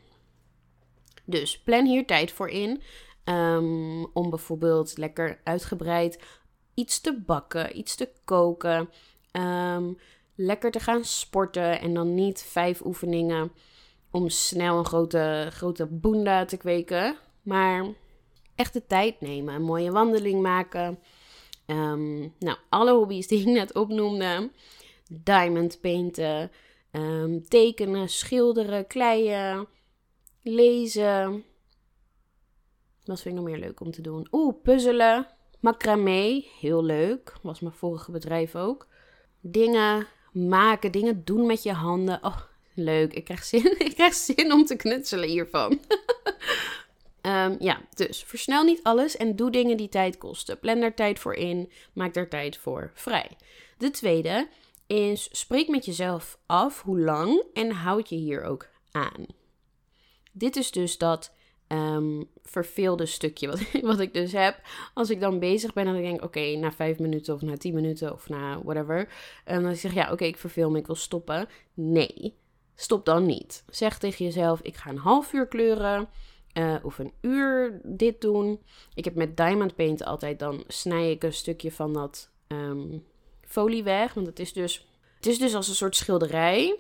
Dus 1.26 1.60
plan 1.60 1.86
hier 1.86 2.06
tijd 2.06 2.32
voor 2.32 2.50
in. 2.50 2.82
Um, 3.26 4.06
om 4.14 4.30
bijvoorbeeld 4.30 4.98
lekker 4.98 5.40
uitgebreid 5.44 6.20
iets 6.74 7.02
te 7.02 7.22
bakken, 7.26 7.78
iets 7.78 7.96
te 7.96 8.10
koken. 8.26 8.90
Um, 9.32 9.98
lekker 10.36 10.72
te 10.72 10.80
gaan 10.80 11.04
sporten 11.04 11.80
en 11.80 11.94
dan 11.94 12.14
niet 12.14 12.42
vijf 12.42 12.86
oefeningen 12.86 13.52
om 14.14 14.30
snel 14.30 14.78
een 14.78 14.86
grote, 14.86 15.48
grote 15.52 15.86
boenda 15.86 16.46
te 16.46 16.58
kweken. 16.58 17.18
Maar 17.42 17.86
echt 18.56 18.74
de 18.74 18.86
tijd 18.86 19.22
nemen. 19.22 19.54
Een 19.54 19.62
mooie 19.62 19.92
wandeling 19.92 20.42
maken. 20.42 21.00
Um, 21.68 22.34
nou, 22.40 22.58
alle 22.70 22.92
hobby's 22.92 23.28
die 23.28 23.40
ik 23.40 23.46
net 23.46 23.76
opnoemde. 23.76 24.52
Diamond 25.10 25.82
painten. 25.82 26.52
Um, 26.92 27.48
tekenen, 27.48 28.10
schilderen, 28.10 28.88
kleien. 28.88 29.68
Lezen. 30.42 31.44
Wat 33.04 33.22
vind 33.22 33.36
ik 33.36 33.42
nog 33.42 33.52
meer 33.52 33.60
leuk 33.60 33.80
om 33.80 33.92
te 33.92 34.02
doen? 34.02 34.28
Oeh, 34.32 34.56
puzzelen. 34.64 35.28
Macramé. 35.60 36.46
Heel 36.60 36.84
leuk. 36.84 37.34
Was 37.42 37.60
mijn 37.60 37.74
vorige 37.74 38.12
bedrijf 38.12 38.56
ook. 38.56 38.88
Dingen 39.40 40.08
maken, 40.32 40.92
dingen 40.92 41.24
doen 41.26 41.46
met 41.46 41.64
je 41.64 41.74
handen. 41.74 42.24
Oh, 42.24 42.42
Leuk, 42.74 43.14
ik 43.14 43.24
krijg 43.24 43.44
zin, 43.44 43.80
ik 43.88 43.94
krijg 43.94 44.14
zin 44.14 44.52
om 44.52 44.66
te 44.66 44.76
knutselen 44.76 45.30
hiervan. 45.30 45.80
um, 47.22 47.56
ja, 47.70 47.82
dus 47.94 48.24
versnel 48.24 48.64
niet 48.64 48.84
alles 48.84 49.18
en 49.18 49.36
doe 49.36 49.52
dingen 49.52 49.78
die 49.78 49.90
tijd 49.90 50.18
kosten. 50.18 50.60
Plan 50.60 50.80
daar 50.80 50.94
tijd 50.94 51.20
voor 51.20 51.34
in, 51.34 51.72
maak 51.94 52.14
daar 52.14 52.30
tijd 52.30 52.58
voor 52.58 52.92
vrij. 52.94 53.38
De 53.78 53.92
tweede 53.92 54.48
is 54.88 55.30
spreek 55.32 55.68
met 55.68 55.86
jezelf 55.86 56.38
af 56.46 56.82
hoe 56.82 57.00
lang 57.00 57.44
en 57.54 57.72
houd 57.72 58.10
je 58.10 58.16
hier 58.16 58.44
ook 58.44 58.68
aan. 58.92 59.26
Dit 60.32 60.56
is 60.56 60.72
dus 60.72 60.98
dat 60.98 61.32
um, 61.68 62.30
verveelde 62.44 63.06
stukje 63.06 63.48
wat, 63.48 63.72
wat 63.92 64.00
ik 64.00 64.14
dus 64.14 64.32
heb. 64.32 64.62
Als 64.94 65.10
ik 65.10 65.20
dan 65.20 65.40
bezig 65.40 65.74
ben 65.74 65.88
en 65.88 65.96
ik 65.96 66.04
denk, 66.04 66.24
oké, 66.24 66.56
na 66.56 66.72
vijf 66.72 67.00
minuten 67.00 67.34
of 67.34 67.42
na 67.42 67.58
tien 67.58 67.74
minuten 67.74 68.14
of 68.14 68.30
na 68.30 68.64
whatever. 68.64 69.10
En 69.46 69.64
dan 69.64 69.76
zeg 69.76 69.92
ik, 69.92 69.98
ja, 69.98 70.12
oké, 70.12 70.26
ik 70.26 70.38
verveel 70.38 70.70
me, 70.70 70.78
ik 70.78 70.86
wil 70.86 70.96
stoppen. 70.96 71.48
Nee, 71.74 72.36
Stop 72.76 73.06
dan 73.06 73.26
niet. 73.26 73.64
Zeg 73.70 73.98
tegen 73.98 74.26
jezelf: 74.26 74.62
ik 74.62 74.76
ga 74.76 74.90
een 74.90 74.98
half 74.98 75.34
uur 75.34 75.48
kleuren. 75.48 76.08
Uh, 76.54 76.76
of 76.84 77.00
een 77.00 77.14
uur 77.22 77.82
dit 77.84 78.22
doen. 78.22 78.60
Ik 78.94 79.06
heb 79.06 79.16
met 79.16 79.38
Diamond 79.38 79.76
Paint 79.76 80.04
altijd 80.04 80.40
dan 80.40 80.64
snij 80.68 81.12
ik 81.12 81.24
een 81.24 81.34
stukje 81.34 81.72
van 81.72 81.94
dat 81.94 82.30
um, 82.48 83.04
folie 83.42 83.84
weg. 83.84 84.14
Want 84.14 84.28
het 84.28 84.40
is 84.40 84.54
dus, 84.54 84.88
het 85.16 85.26
is 85.26 85.38
dus 85.38 85.56
als 85.56 85.68
een 85.68 85.76
soort 85.76 85.96
schilderij. 85.96 86.80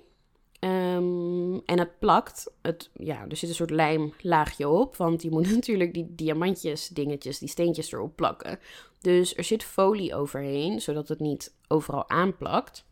Um, 0.59 1.61
en 1.65 1.79
het 1.79 1.99
plakt. 1.99 2.51
Het, 2.61 2.89
ja, 2.93 3.25
er 3.29 3.37
zit 3.37 3.49
een 3.49 3.55
soort 3.55 3.69
lijmlaagje 3.69 4.69
op. 4.69 4.95
Want 4.95 5.21
je 5.21 5.29
moet 5.29 5.51
natuurlijk 5.55 5.93
die 5.93 6.15
diamantjes, 6.15 6.87
dingetjes, 6.87 7.39
die 7.39 7.49
steentjes 7.49 7.91
erop 7.91 8.15
plakken. 8.15 8.59
Dus 9.01 9.37
er 9.37 9.43
zit 9.43 9.63
folie 9.63 10.15
overheen, 10.15 10.81
zodat 10.81 11.07
het 11.07 11.19
niet 11.19 11.53
overal 11.67 12.09
aanplakt. 12.09 12.85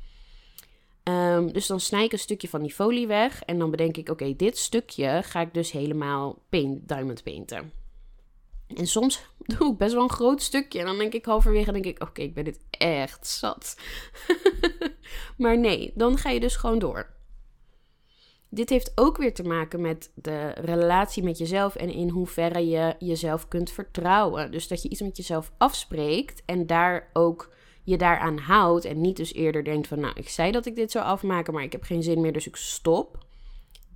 Um, 1.03 1.53
dus 1.53 1.67
dan 1.67 1.79
snij 1.79 2.03
ik 2.03 2.11
een 2.11 2.19
stukje 2.19 2.49
van 2.49 2.61
die 2.61 2.73
folie 2.73 3.07
weg. 3.07 3.43
En 3.43 3.59
dan 3.59 3.71
bedenk 3.71 3.97
ik, 3.97 4.09
oké, 4.09 4.35
dit 4.35 4.57
stukje 4.57 5.21
ga 5.23 5.41
ik 5.41 5.53
dus 5.53 5.71
helemaal 5.71 6.41
paint, 6.49 6.87
diamond 6.87 7.23
painten. 7.23 7.71
En 8.75 8.87
soms 8.87 9.25
doe 9.57 9.71
ik 9.71 9.77
best 9.77 9.93
wel 9.93 10.03
een 10.03 10.09
groot 10.09 10.41
stukje. 10.41 10.79
En 10.79 10.85
dan 10.85 10.97
denk 10.97 11.13
ik 11.13 11.25
halverwege, 11.25 11.71
denk 11.71 11.85
ik, 11.85 12.01
oké, 12.01 12.21
ik 12.21 12.33
ben 12.33 12.43
dit 12.43 12.59
echt 12.69 13.27
zat. 13.27 13.77
maar 15.37 15.57
nee, 15.57 15.91
dan 15.95 16.17
ga 16.17 16.29
je 16.29 16.39
dus 16.39 16.55
gewoon 16.55 16.79
door. 16.79 17.09
Dit 18.49 18.69
heeft 18.69 18.91
ook 18.95 19.17
weer 19.17 19.33
te 19.33 19.43
maken 19.43 19.81
met 19.81 20.11
de 20.15 20.49
relatie 20.49 21.23
met 21.23 21.37
jezelf 21.37 21.75
en 21.75 21.89
in 21.89 22.09
hoeverre 22.09 22.67
je 22.67 22.95
jezelf 22.99 23.47
kunt 23.47 23.71
vertrouwen. 23.71 24.51
Dus 24.51 24.67
dat 24.67 24.81
je 24.81 24.89
iets 24.89 25.01
met 25.01 25.17
jezelf 25.17 25.51
afspreekt 25.57 26.41
en 26.45 26.67
daar 26.67 27.09
ook 27.13 27.53
je 27.91 27.97
daaraan 27.97 28.37
houdt 28.37 28.85
en 28.85 29.01
niet 29.01 29.17
dus 29.17 29.33
eerder 29.33 29.63
denkt 29.63 29.87
van, 29.87 29.99
nou, 29.99 30.13
ik 30.15 30.29
zei 30.29 30.51
dat 30.51 30.65
ik 30.65 30.75
dit 30.75 30.91
zou 30.91 31.05
afmaken, 31.05 31.53
maar 31.53 31.63
ik 31.63 31.71
heb 31.71 31.83
geen 31.83 32.03
zin 32.03 32.21
meer, 32.21 32.33
dus 32.33 32.47
ik 32.47 32.55
stop. 32.55 33.17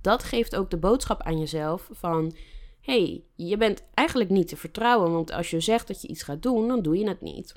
Dat 0.00 0.22
geeft 0.22 0.56
ook 0.56 0.70
de 0.70 0.76
boodschap 0.76 1.22
aan 1.22 1.38
jezelf 1.38 1.88
van, 1.92 2.36
hey, 2.80 3.22
je 3.34 3.56
bent 3.56 3.82
eigenlijk 3.94 4.30
niet 4.30 4.48
te 4.48 4.56
vertrouwen, 4.56 5.12
want 5.12 5.32
als 5.32 5.50
je 5.50 5.60
zegt 5.60 5.86
dat 5.86 6.02
je 6.02 6.08
iets 6.08 6.22
gaat 6.22 6.42
doen, 6.42 6.68
dan 6.68 6.82
doe 6.82 6.98
je 6.98 7.08
het 7.08 7.20
niet. 7.20 7.54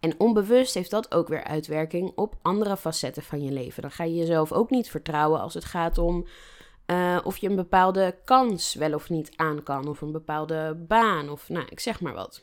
En 0.00 0.20
onbewust 0.20 0.74
heeft 0.74 0.90
dat 0.90 1.14
ook 1.14 1.28
weer 1.28 1.44
uitwerking 1.44 2.12
op 2.14 2.34
andere 2.42 2.76
facetten 2.76 3.22
van 3.22 3.42
je 3.42 3.52
leven. 3.52 3.82
Dan 3.82 3.90
ga 3.90 4.04
je 4.04 4.14
jezelf 4.14 4.52
ook 4.52 4.70
niet 4.70 4.90
vertrouwen 4.90 5.40
als 5.40 5.54
het 5.54 5.64
gaat 5.64 5.98
om 5.98 6.26
uh, 6.86 7.18
of 7.24 7.36
je 7.36 7.48
een 7.48 7.56
bepaalde 7.56 8.16
kans 8.24 8.74
wel 8.74 8.94
of 8.94 9.10
niet 9.10 9.32
aan 9.36 9.62
kan, 9.62 9.88
of 9.88 10.00
een 10.00 10.12
bepaalde 10.12 10.84
baan, 10.88 11.30
of 11.30 11.48
nou, 11.48 11.66
ik 11.68 11.80
zeg 11.80 12.00
maar 12.00 12.14
wat. 12.14 12.42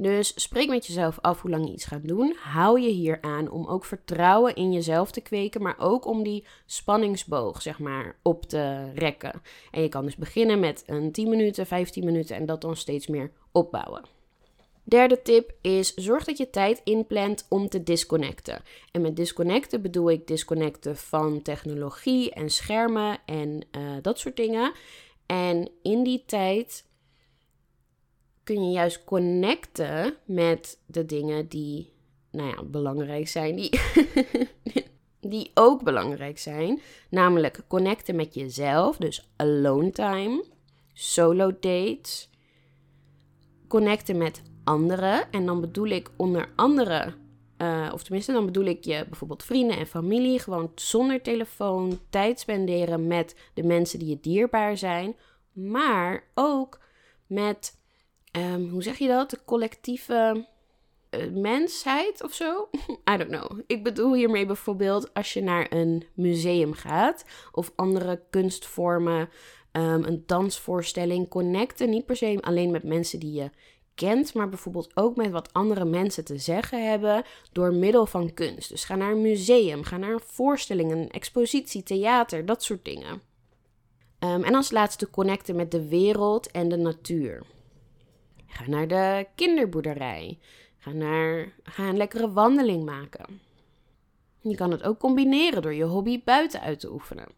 Dus 0.00 0.32
spreek 0.42 0.68
met 0.68 0.86
jezelf 0.86 1.18
af 1.20 1.40
hoe 1.40 1.50
lang 1.50 1.66
je 1.66 1.72
iets 1.72 1.84
gaat 1.84 2.08
doen. 2.08 2.36
Hou 2.40 2.80
je 2.80 2.88
hier 2.88 3.18
aan 3.20 3.50
om 3.50 3.66
ook 3.66 3.84
vertrouwen 3.84 4.54
in 4.54 4.72
jezelf 4.72 5.10
te 5.10 5.20
kweken, 5.20 5.62
maar 5.62 5.78
ook 5.78 6.06
om 6.06 6.22
die 6.22 6.44
spanningsboog, 6.66 7.62
zeg 7.62 7.78
maar, 7.78 8.16
op 8.22 8.44
te 8.44 8.92
rekken. 8.94 9.42
En 9.70 9.82
je 9.82 9.88
kan 9.88 10.04
dus 10.04 10.16
beginnen 10.16 10.60
met 10.60 10.82
een 10.86 11.12
10 11.12 11.28
minuten, 11.28 11.66
15 11.66 12.04
minuten 12.04 12.36
en 12.36 12.46
dat 12.46 12.60
dan 12.60 12.76
steeds 12.76 13.06
meer 13.06 13.30
opbouwen. 13.52 14.02
Derde 14.82 15.22
tip 15.22 15.52
is: 15.60 15.94
zorg 15.94 16.24
dat 16.24 16.38
je 16.38 16.50
tijd 16.50 16.80
inplant 16.84 17.46
om 17.48 17.68
te 17.68 17.82
disconnecten. 17.82 18.62
En 18.92 19.00
met 19.00 19.16
disconnecten 19.16 19.82
bedoel 19.82 20.10
ik 20.10 20.26
disconnecten 20.26 20.96
van 20.96 21.42
technologie 21.42 22.30
en 22.30 22.50
schermen 22.50 23.18
en 23.26 23.66
uh, 23.76 23.82
dat 24.02 24.18
soort 24.18 24.36
dingen. 24.36 24.72
En 25.26 25.68
in 25.82 26.02
die 26.02 26.22
tijd 26.26 26.84
kun 28.48 28.64
je 28.64 28.70
juist 28.70 29.04
connecten 29.04 30.14
met 30.24 30.78
de 30.86 31.06
dingen 31.06 31.48
die, 31.48 31.92
nou 32.30 32.48
ja, 32.48 32.62
belangrijk 32.62 33.28
zijn, 33.28 33.56
die, 33.56 33.80
die 35.34 35.50
ook 35.54 35.82
belangrijk 35.82 36.38
zijn. 36.38 36.80
Namelijk 37.10 37.60
connecten 37.66 38.16
met 38.16 38.34
jezelf, 38.34 38.96
dus 38.96 39.30
alone 39.36 39.90
time, 39.90 40.44
solo 40.92 41.56
dates, 41.60 42.30
connecten 43.66 44.16
met 44.16 44.42
anderen. 44.64 45.32
En 45.32 45.46
dan 45.46 45.60
bedoel 45.60 45.88
ik 45.88 46.10
onder 46.16 46.52
andere, 46.56 47.14
uh, 47.58 47.90
of 47.92 48.02
tenminste, 48.02 48.32
dan 48.32 48.46
bedoel 48.46 48.66
ik 48.66 48.84
je 48.84 49.04
bijvoorbeeld 49.08 49.44
vrienden 49.44 49.76
en 49.76 49.86
familie, 49.86 50.38
gewoon 50.38 50.72
zonder 50.74 51.22
telefoon, 51.22 52.00
tijd 52.10 52.40
spenderen 52.40 53.06
met 53.06 53.34
de 53.54 53.62
mensen 53.62 53.98
die 53.98 54.08
je 54.08 54.20
dierbaar 54.20 54.76
zijn, 54.76 55.16
maar 55.52 56.24
ook 56.34 56.80
met 57.26 57.77
um, 58.38 58.68
hoe 58.68 58.82
zeg 58.82 58.98
je 58.98 59.08
dat? 59.08 59.30
De 59.30 59.38
collectieve 59.44 60.46
uh, 61.10 61.30
mensheid 61.32 62.22
of 62.22 62.32
zo? 62.32 62.68
I 63.12 63.16
don't 63.16 63.30
know. 63.30 63.60
Ik 63.66 63.84
bedoel 63.84 64.14
hiermee 64.14 64.46
bijvoorbeeld 64.46 65.14
als 65.14 65.32
je 65.32 65.42
naar 65.42 65.66
een 65.72 66.04
museum 66.14 66.72
gaat 66.72 67.24
of 67.52 67.72
andere 67.76 68.22
kunstvormen, 68.30 69.28
um, 69.72 70.04
een 70.04 70.22
dansvoorstelling, 70.26 71.28
connecten 71.28 71.90
niet 71.90 72.06
per 72.06 72.16
se 72.16 72.38
alleen 72.40 72.70
met 72.70 72.82
mensen 72.82 73.20
die 73.20 73.32
je 73.32 73.50
kent, 73.94 74.34
maar 74.34 74.48
bijvoorbeeld 74.48 74.90
ook 74.94 75.16
met 75.16 75.30
wat 75.30 75.52
andere 75.52 75.84
mensen 75.84 76.24
te 76.24 76.38
zeggen 76.38 76.88
hebben 76.88 77.24
door 77.52 77.74
middel 77.74 78.06
van 78.06 78.34
kunst. 78.34 78.68
Dus 78.68 78.84
ga 78.84 78.96
naar 78.96 79.12
een 79.12 79.22
museum, 79.22 79.82
ga 79.82 79.96
naar 79.96 80.12
een 80.12 80.20
voorstelling, 80.24 80.92
een 80.92 81.10
expositie, 81.10 81.82
theater, 81.82 82.46
dat 82.46 82.62
soort 82.62 82.84
dingen. 82.84 83.20
Um, 84.20 84.44
en 84.44 84.54
als 84.54 84.70
laatste 84.70 85.10
connecten 85.10 85.56
met 85.56 85.70
de 85.70 85.88
wereld 85.88 86.50
en 86.50 86.68
de 86.68 86.76
natuur. 86.76 87.42
Ga 88.48 88.68
naar 88.68 88.88
de 88.88 89.26
kinderboerderij. 89.34 90.38
Ga, 90.78 90.90
naar, 90.90 91.52
ga 91.62 91.88
een 91.88 91.96
lekkere 91.96 92.32
wandeling 92.32 92.84
maken. 92.84 93.40
Je 94.40 94.54
kan 94.54 94.70
het 94.70 94.82
ook 94.82 94.98
combineren 94.98 95.62
door 95.62 95.74
je 95.74 95.84
hobby 95.84 96.22
buiten 96.24 96.60
uit 96.60 96.80
te 96.80 96.92
oefenen. 96.92 97.28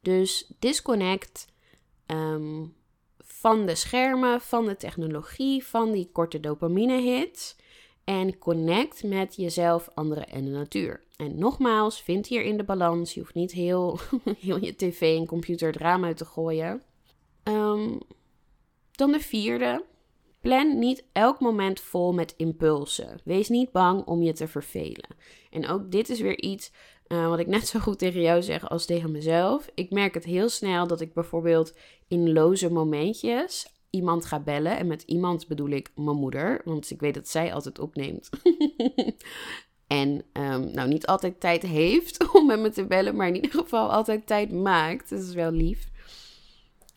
Dus 0.00 0.52
disconnect 0.58 1.46
ehm, 2.06 2.66
van 3.18 3.66
de 3.66 3.74
schermen, 3.74 4.40
van 4.40 4.66
de 4.66 4.76
technologie, 4.76 5.64
van 5.64 5.92
die 5.92 6.08
korte 6.12 6.40
dopamine 6.40 7.00
hits. 7.00 7.56
En 8.04 8.38
connect 8.38 9.02
met 9.02 9.36
jezelf, 9.36 9.88
anderen 9.94 10.28
en 10.28 10.44
de 10.44 10.50
natuur. 10.50 11.02
En 11.16 11.38
nogmaals, 11.38 12.02
vind 12.02 12.26
hierin 12.26 12.56
de 12.56 12.64
balans. 12.64 13.14
Je 13.14 13.20
hoeft 13.20 13.34
niet 13.34 13.52
heel, 13.52 13.98
heel 14.38 14.64
je 14.64 14.76
tv 14.76 15.18
en 15.18 15.26
computer 15.26 15.66
het 15.66 15.76
raam 15.76 16.04
uit 16.04 16.16
te 16.16 16.24
gooien. 16.24 16.82
Ehm, 17.42 17.98
dan 18.90 19.12
de 19.12 19.20
vierde. 19.20 19.84
Plan 20.44 20.78
niet 20.78 21.04
elk 21.12 21.40
moment 21.40 21.80
vol 21.80 22.12
met 22.12 22.34
impulsen. 22.36 23.20
Wees 23.24 23.48
niet 23.48 23.72
bang 23.72 24.04
om 24.04 24.22
je 24.22 24.32
te 24.32 24.48
vervelen. 24.48 25.16
En 25.50 25.68
ook 25.68 25.90
dit 25.90 26.08
is 26.08 26.20
weer 26.20 26.40
iets 26.40 26.72
uh, 27.08 27.28
wat 27.28 27.38
ik 27.38 27.46
net 27.46 27.66
zo 27.66 27.78
goed 27.78 27.98
tegen 27.98 28.20
jou 28.20 28.42
zeg 28.42 28.68
als 28.68 28.86
tegen 28.86 29.10
mezelf. 29.10 29.68
Ik 29.74 29.90
merk 29.90 30.14
het 30.14 30.24
heel 30.24 30.48
snel 30.48 30.86
dat 30.86 31.00
ik 31.00 31.14
bijvoorbeeld 31.14 31.76
in 32.08 32.32
loze 32.32 32.72
momentjes 32.72 33.66
iemand 33.90 34.24
ga 34.24 34.40
bellen. 34.40 34.78
En 34.78 34.86
met 34.86 35.02
iemand 35.02 35.48
bedoel 35.48 35.70
ik 35.70 35.90
mijn 35.94 36.16
moeder, 36.16 36.60
want 36.64 36.90
ik 36.90 37.00
weet 37.00 37.14
dat 37.14 37.28
zij 37.28 37.54
altijd 37.54 37.78
opneemt. 37.78 38.30
en 39.86 40.24
um, 40.32 40.70
nou, 40.72 40.88
niet 40.88 41.06
altijd 41.06 41.40
tijd 41.40 41.62
heeft 41.62 42.26
om 42.34 42.46
met 42.46 42.60
me 42.60 42.70
te 42.70 42.86
bellen, 42.86 43.16
maar 43.16 43.28
in 43.28 43.34
ieder 43.34 43.50
geval 43.50 43.92
altijd 43.92 44.26
tijd 44.26 44.52
maakt. 44.52 45.10
Dat 45.10 45.22
is 45.22 45.34
wel 45.34 45.50
lief. 45.50 45.92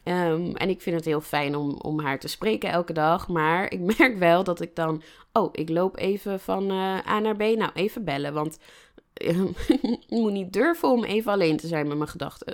Um, 0.07 0.55
en 0.55 0.69
ik 0.69 0.81
vind 0.81 0.95
het 0.95 1.05
heel 1.05 1.21
fijn 1.21 1.55
om, 1.55 1.79
om 1.81 1.99
haar 1.99 2.19
te 2.19 2.27
spreken 2.27 2.69
elke 2.69 2.93
dag. 2.93 3.27
Maar 3.27 3.71
ik 3.71 3.79
merk 3.97 4.17
wel 4.17 4.43
dat 4.43 4.61
ik 4.61 4.75
dan. 4.75 5.01
Oh, 5.33 5.49
ik 5.51 5.69
loop 5.69 5.97
even 5.97 6.39
van 6.39 6.71
uh, 6.71 7.07
A 7.07 7.19
naar 7.19 7.35
B. 7.35 7.39
Nou, 7.39 7.71
even 7.73 8.03
bellen. 8.03 8.33
Want 8.33 8.57
ik 9.13 10.09
moet 10.09 10.31
niet 10.31 10.53
durven 10.53 10.89
om 10.89 11.03
even 11.03 11.31
alleen 11.31 11.57
te 11.57 11.67
zijn 11.67 11.87
met 11.87 11.97
mijn 11.97 12.09
gedachten. 12.09 12.53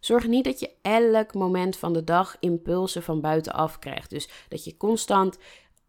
Zorg 0.00 0.26
niet 0.26 0.44
dat 0.44 0.60
je 0.60 0.70
elk 0.82 1.34
moment 1.34 1.76
van 1.76 1.92
de 1.92 2.04
dag 2.04 2.36
impulsen 2.40 3.02
van 3.02 3.20
buitenaf 3.20 3.78
krijgt. 3.78 4.10
Dus 4.10 4.28
dat 4.48 4.64
je 4.64 4.76
constant 4.76 5.38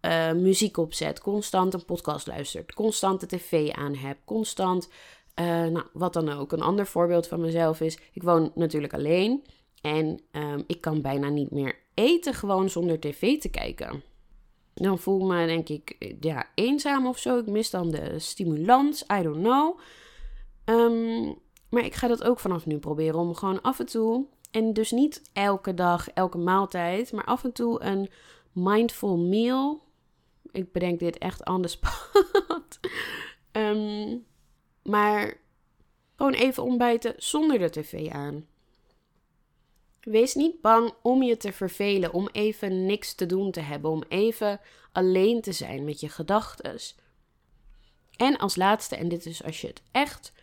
uh, 0.02 0.32
muziek 0.32 0.78
opzet, 0.78 1.22
constant 1.22 1.74
een 1.74 1.86
podcast 1.86 2.28
luistert, 2.28 2.74
constant 2.74 3.20
de 3.20 3.28
tv 3.28 3.70
aan 3.72 3.96
hebt, 3.96 4.20
constant, 4.26 4.90
uh, 5.36 5.46
nou, 5.46 5.86
wat 5.94 6.14
dan 6.14 6.30
ook. 6.30 6.52
Een 6.52 6.62
ander 6.62 6.88
voorbeeld 6.88 7.28
van 7.28 7.42
mezelf 7.42 7.82
is, 7.82 7.98
ik 8.14 8.24
woon 8.24 8.52
natuurlijk 8.56 8.94
alleen 8.94 9.44
en 9.82 10.20
um, 10.32 10.64
ik 10.68 10.82
kan 10.82 11.02
bijna 11.02 11.30
niet 11.30 11.52
meer 11.52 11.76
eten 11.94 12.34
gewoon 12.34 12.70
zonder 12.70 13.00
tv 13.00 13.40
te 13.40 13.50
kijken. 13.50 14.04
Dan 14.74 15.00
voel 15.00 15.20
ik 15.20 15.28
me 15.28 15.46
denk 15.46 15.70
ik 15.70 16.16
ja, 16.20 16.48
eenzaam 16.56 17.08
of 17.08 17.18
zo. 17.18 17.38
Ik 17.38 17.48
mis 17.48 17.70
dan 17.70 17.92
de 17.92 18.20
stimulans, 18.20 19.04
I 19.20 19.22
don't 19.22 19.44
know. 19.44 19.80
Um, 20.66 21.38
maar 21.70 21.86
ik 21.86 21.94
ga 21.94 22.08
dat 22.08 22.24
ook 22.24 22.40
vanaf 22.40 22.66
nu 22.66 22.78
proberen 22.78 23.20
om 23.20 23.36
gewoon 23.36 23.62
af 23.62 23.80
en 23.80 23.86
toe, 23.86 24.26
en 24.52 24.74
dus 24.74 24.92
niet 24.92 25.22
elke 25.34 25.74
dag, 25.74 26.10
elke 26.10 26.38
maaltijd, 26.38 27.12
maar 27.12 27.26
af 27.26 27.44
en 27.44 27.54
toe 27.54 27.84
een 27.84 28.10
mindful 28.52 29.18
meal. 29.18 29.84
Ik 30.52 30.72
bedenk 30.72 31.00
dit 31.00 31.18
echt 31.18 31.42
spot. 31.62 32.80
Ehm, 33.52 34.18
maar 34.84 35.38
gewoon 36.16 36.34
even 36.34 36.64
ontbijten 36.64 37.14
zonder 37.18 37.60
de 37.60 37.70
tv 37.70 38.10
aan. 38.10 38.46
Wees 40.02 40.36
niet 40.36 40.62
bang 40.62 40.94
om 41.02 41.24
je 41.24 41.38
te 41.38 41.52
vervelen, 41.52 42.14
om 42.14 42.30
even 42.32 42.86
niks 42.86 43.14
te 43.14 43.26
doen 43.26 43.52
te 43.52 43.60
hebben, 43.60 43.92
om 43.92 44.04
even 44.08 44.60
alleen 44.92 45.42
te 45.42 45.52
zijn 45.52 45.84
met 45.84 46.00
je 46.00 46.10
gedachten. 46.10 46.78
En 48.16 48.38
als 48.38 48.56
laatste, 48.56 48.96
en 48.96 49.08
dit 49.08 49.26
is 49.26 49.44
als 49.44 49.62
je 49.62 49.68
het 49.68 49.82
echt 49.92 50.34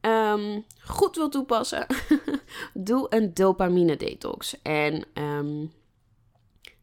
um, 0.00 0.64
goed 0.84 1.16
wil 1.16 1.28
toepassen, 1.28 1.86
doe 2.74 3.06
een 3.08 3.34
dopamine 3.34 3.96
detox. 3.96 4.62
En 4.62 5.04
um, 5.14 5.72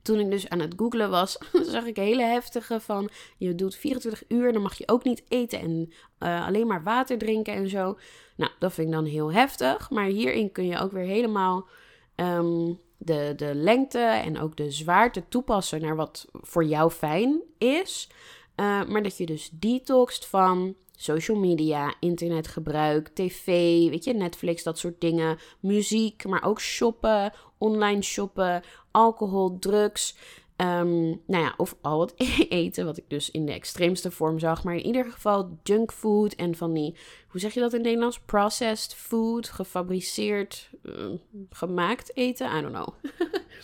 toen 0.02 0.20
ik 0.20 0.32
dus 0.32 0.50
aan 0.50 0.60
het 0.60 0.74
googlen 0.78 1.10
was, 1.10 1.38
zag 1.74 1.86
ik 1.86 1.96
hele 1.96 2.24
heftige 2.24 2.80
van 2.80 3.10
je 3.38 3.56
doet 3.56 3.76
24 3.76 4.24
uur, 4.28 4.54
dan 4.54 4.62
mag 4.62 4.78
je 4.78 4.88
ook 4.88 5.04
niet 5.04 5.24
eten 5.28 5.60
en 5.60 5.94
uh, 6.20 6.46
alleen 6.48 6.68
maar 6.68 6.84
water 6.84 7.18
drinken 7.18 7.54
en 7.54 7.70
zo. 7.70 7.98
Nou, 8.36 8.52
dat 8.60 8.74
vind 8.74 8.88
ik 8.88 8.94
dan 8.94 9.06
heel 9.06 9.32
heftig. 9.32 9.90
Maar 9.90 10.06
hierin 10.06 10.52
kun 10.52 10.66
je 10.66 10.80
ook 10.80 10.92
weer 10.92 11.06
helemaal 11.06 11.68
um, 12.16 12.80
de, 12.98 13.34
de 13.36 13.56
lengte 13.56 14.00
en 14.00 14.40
ook 14.40 14.58
de 14.58 14.72
zwaarte 14.72 15.24
toepassen 15.30 15.82
naar 15.82 15.96
wat 15.96 16.28
voor 16.32 16.64
jou 16.66 16.92
fijn 16.92 17.42
is. 17.58 18.10
Uh, 18.56 18.86
maar 18.86 19.04
dat 19.04 19.18
je 19.18 19.26
dus 19.26 19.50
detoxt 19.52 20.26
van 20.26 20.76
social 20.96 21.38
media, 21.38 21.94
internetgebruik, 22.00 23.08
tv, 23.08 23.46
weet 23.90 24.04
je, 24.04 24.14
Netflix, 24.14 24.64
dat 24.64 24.80
soort 24.80 25.02
dingen, 25.02 25.38
muziek, 25.60 26.26
maar 26.26 26.44
ook 26.44 26.62
shoppen, 26.62 27.34
online 27.58 28.02
shoppen, 28.02 28.64
alcohol, 28.92 29.60
drugs. 29.60 30.16
Um, 30.64 31.22
nou 31.28 31.44
ja, 31.44 31.54
of 31.58 31.76
al 31.82 31.98
wat 31.98 32.14
eten, 32.50 32.86
wat 32.86 32.98
ik 32.98 33.04
dus 33.08 33.32
in 33.32 33.46
de 33.46 33.52
extreemste 33.52 34.12
vorm 34.12 34.40
zag. 34.40 34.64
Maar 34.64 34.76
in 34.76 34.86
ieder 34.86 35.06
geval 35.06 35.60
junkfood 35.64 36.34
en 36.34 36.56
van 36.56 36.74
die, 36.74 36.96
hoe 37.28 37.40
zeg 37.40 37.54
je 37.54 37.60
dat 37.60 37.72
in 37.72 37.78
het 37.78 37.86
Nederlands? 37.86 38.20
Processed 38.20 38.96
food, 38.96 39.50
gefabriceerd, 39.50 40.70
uh, 40.84 41.06
gemaakt 41.50 42.16
eten, 42.18 42.58
I 42.58 42.62
don't 42.62 42.74
know. 42.74 42.88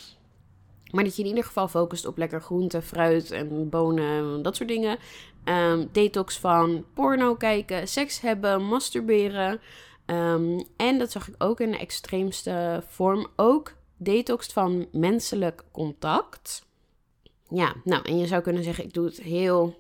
maar 0.94 1.04
dat 1.04 1.16
je 1.16 1.22
in 1.22 1.28
ieder 1.28 1.44
geval 1.44 1.68
focust 1.68 2.06
op 2.06 2.18
lekker 2.18 2.42
groente, 2.42 2.82
fruit 2.82 3.32
en 3.32 3.70
bonen, 3.70 4.42
dat 4.42 4.56
soort 4.56 4.70
dingen. 4.70 4.98
Um, 5.46 5.90
detox 5.92 6.40
van 6.40 6.86
porno 6.94 7.36
kijken, 7.36 7.88
seks 7.88 8.22
hebben, 8.22 8.64
masturberen. 8.64 9.60
En 10.78 10.98
dat 10.98 11.12
zag 11.12 11.28
ik 11.28 11.36
ook 11.38 11.60
in 11.60 11.72
de 11.72 11.78
extreemste 11.78 12.84
vorm. 12.88 13.28
Ook 13.36 13.74
detox 13.98 14.48
van 14.48 14.88
menselijk 14.92 15.64
contact. 15.72 16.68
Ja, 17.50 17.76
nou, 17.84 18.04
en 18.04 18.18
je 18.18 18.28
zou 18.28 18.42
kunnen 18.42 18.64
zeggen, 18.64 18.84
ik 18.84 18.94
doe 18.94 19.06
het 19.06 19.22
heel, 19.22 19.76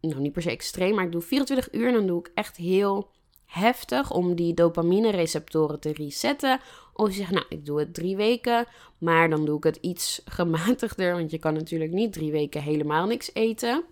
nou 0.00 0.20
niet 0.20 0.32
per 0.32 0.42
se 0.42 0.50
extreem, 0.50 0.94
maar 0.94 1.04
ik 1.04 1.12
doe 1.12 1.20
24 1.20 1.72
uur 1.72 1.86
en 1.86 1.94
dan 1.94 2.06
doe 2.06 2.18
ik 2.18 2.30
echt 2.34 2.56
heel 2.56 3.10
heftig 3.46 4.10
om 4.10 4.34
die 4.34 4.54
dopamine 4.54 5.10
receptoren 5.10 5.80
te 5.80 5.92
resetten. 5.92 6.60
Of 6.92 7.08
je 7.08 7.14
zegt, 7.14 7.30
nou, 7.30 7.46
ik 7.48 7.66
doe 7.66 7.78
het 7.78 7.94
drie 7.94 8.16
weken, 8.16 8.66
maar 8.98 9.30
dan 9.30 9.44
doe 9.44 9.56
ik 9.56 9.64
het 9.64 9.76
iets 9.76 10.22
gematigder, 10.24 11.12
want 11.12 11.30
je 11.30 11.38
kan 11.38 11.54
natuurlijk 11.54 11.92
niet 11.92 12.12
drie 12.12 12.30
weken 12.30 12.62
helemaal 12.62 13.06
niks 13.06 13.30
eten 13.34 13.84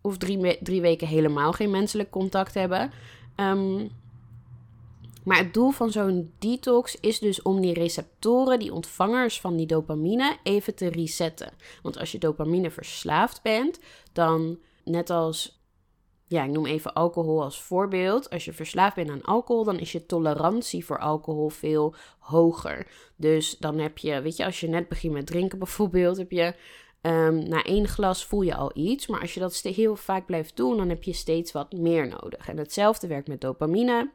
of 0.00 0.18
drie, 0.18 0.58
drie 0.62 0.80
weken 0.80 1.06
helemaal 1.06 1.52
geen 1.52 1.70
menselijk 1.70 2.10
contact 2.10 2.54
hebben. 2.54 2.90
Um, 3.36 3.90
maar 5.24 5.38
het 5.38 5.54
doel 5.54 5.70
van 5.70 5.90
zo'n 5.90 6.32
detox 6.38 6.96
is 7.00 7.18
dus 7.18 7.42
om 7.42 7.60
die 7.60 7.74
receptoren, 7.74 8.58
die 8.58 8.72
ontvangers 8.72 9.40
van 9.40 9.56
die 9.56 9.66
dopamine, 9.66 10.36
even 10.42 10.74
te 10.74 10.88
resetten. 10.88 11.52
Want 11.82 11.98
als 11.98 12.12
je 12.12 12.18
dopamine 12.18 12.70
verslaafd 12.70 13.42
bent, 13.42 13.78
dan 14.12 14.58
net 14.84 15.10
als, 15.10 15.62
ja, 16.26 16.44
ik 16.44 16.50
noem 16.50 16.66
even 16.66 16.92
alcohol 16.92 17.42
als 17.42 17.62
voorbeeld. 17.62 18.30
Als 18.30 18.44
je 18.44 18.52
verslaafd 18.52 18.94
bent 18.94 19.10
aan 19.10 19.22
alcohol, 19.22 19.64
dan 19.64 19.78
is 19.78 19.92
je 19.92 20.06
tolerantie 20.06 20.84
voor 20.84 20.98
alcohol 20.98 21.48
veel 21.48 21.94
hoger. 22.18 22.86
Dus 23.16 23.58
dan 23.58 23.78
heb 23.78 23.98
je, 23.98 24.20
weet 24.20 24.36
je, 24.36 24.44
als 24.44 24.60
je 24.60 24.68
net 24.68 24.88
begint 24.88 25.12
met 25.12 25.26
drinken 25.26 25.58
bijvoorbeeld, 25.64 26.16
heb 26.16 26.30
je 26.30 26.54
Um, 27.02 27.48
na 27.48 27.62
één 27.62 27.88
glas 27.88 28.26
voel 28.26 28.42
je 28.42 28.54
al 28.54 28.70
iets, 28.74 29.06
maar 29.06 29.20
als 29.20 29.34
je 29.34 29.40
dat 29.40 29.54
heel 29.54 29.96
vaak 29.96 30.26
blijft 30.26 30.56
doen, 30.56 30.76
dan 30.76 30.88
heb 30.88 31.02
je 31.02 31.12
steeds 31.12 31.52
wat 31.52 31.72
meer 31.72 32.08
nodig. 32.08 32.48
En 32.48 32.56
hetzelfde 32.56 33.06
werkt 33.06 33.28
met 33.28 33.40
dopamine. 33.40 34.10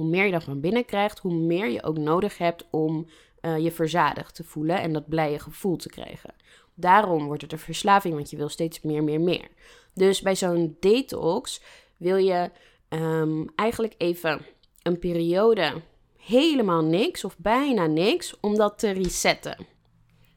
Hoe 0.00 0.08
meer 0.08 0.26
je 0.26 0.40
van 0.40 0.60
binnen 0.60 0.84
krijgt, 0.84 1.18
hoe 1.18 1.34
meer 1.34 1.70
je 1.70 1.82
ook 1.82 1.98
nodig 1.98 2.38
hebt 2.38 2.66
om 2.70 3.06
uh, 3.42 3.58
je 3.58 3.70
verzadigd 3.70 4.34
te 4.34 4.44
voelen 4.44 4.80
en 4.80 4.92
dat 4.92 5.08
blije 5.08 5.38
gevoel 5.38 5.76
te 5.76 5.88
krijgen. 5.88 6.34
Daarom 6.74 7.26
wordt 7.26 7.42
het 7.42 7.52
een 7.52 7.58
verslaving, 7.58 8.14
want 8.14 8.30
je 8.30 8.36
wil 8.36 8.48
steeds 8.48 8.80
meer, 8.80 9.04
meer, 9.04 9.20
meer. 9.20 9.48
Dus 9.94 10.20
bij 10.20 10.36
zo'n 10.36 10.76
detox 10.80 11.62
wil 11.96 12.16
je 12.16 12.50
um, 12.88 13.46
eigenlijk 13.54 13.94
even 13.98 14.40
een 14.82 14.98
periode 14.98 15.72
helemaal 16.18 16.84
niks 16.84 17.24
of 17.24 17.38
bijna 17.38 17.86
niks 17.86 18.40
om 18.40 18.56
dat 18.56 18.78
te 18.78 18.90
resetten. 18.90 19.66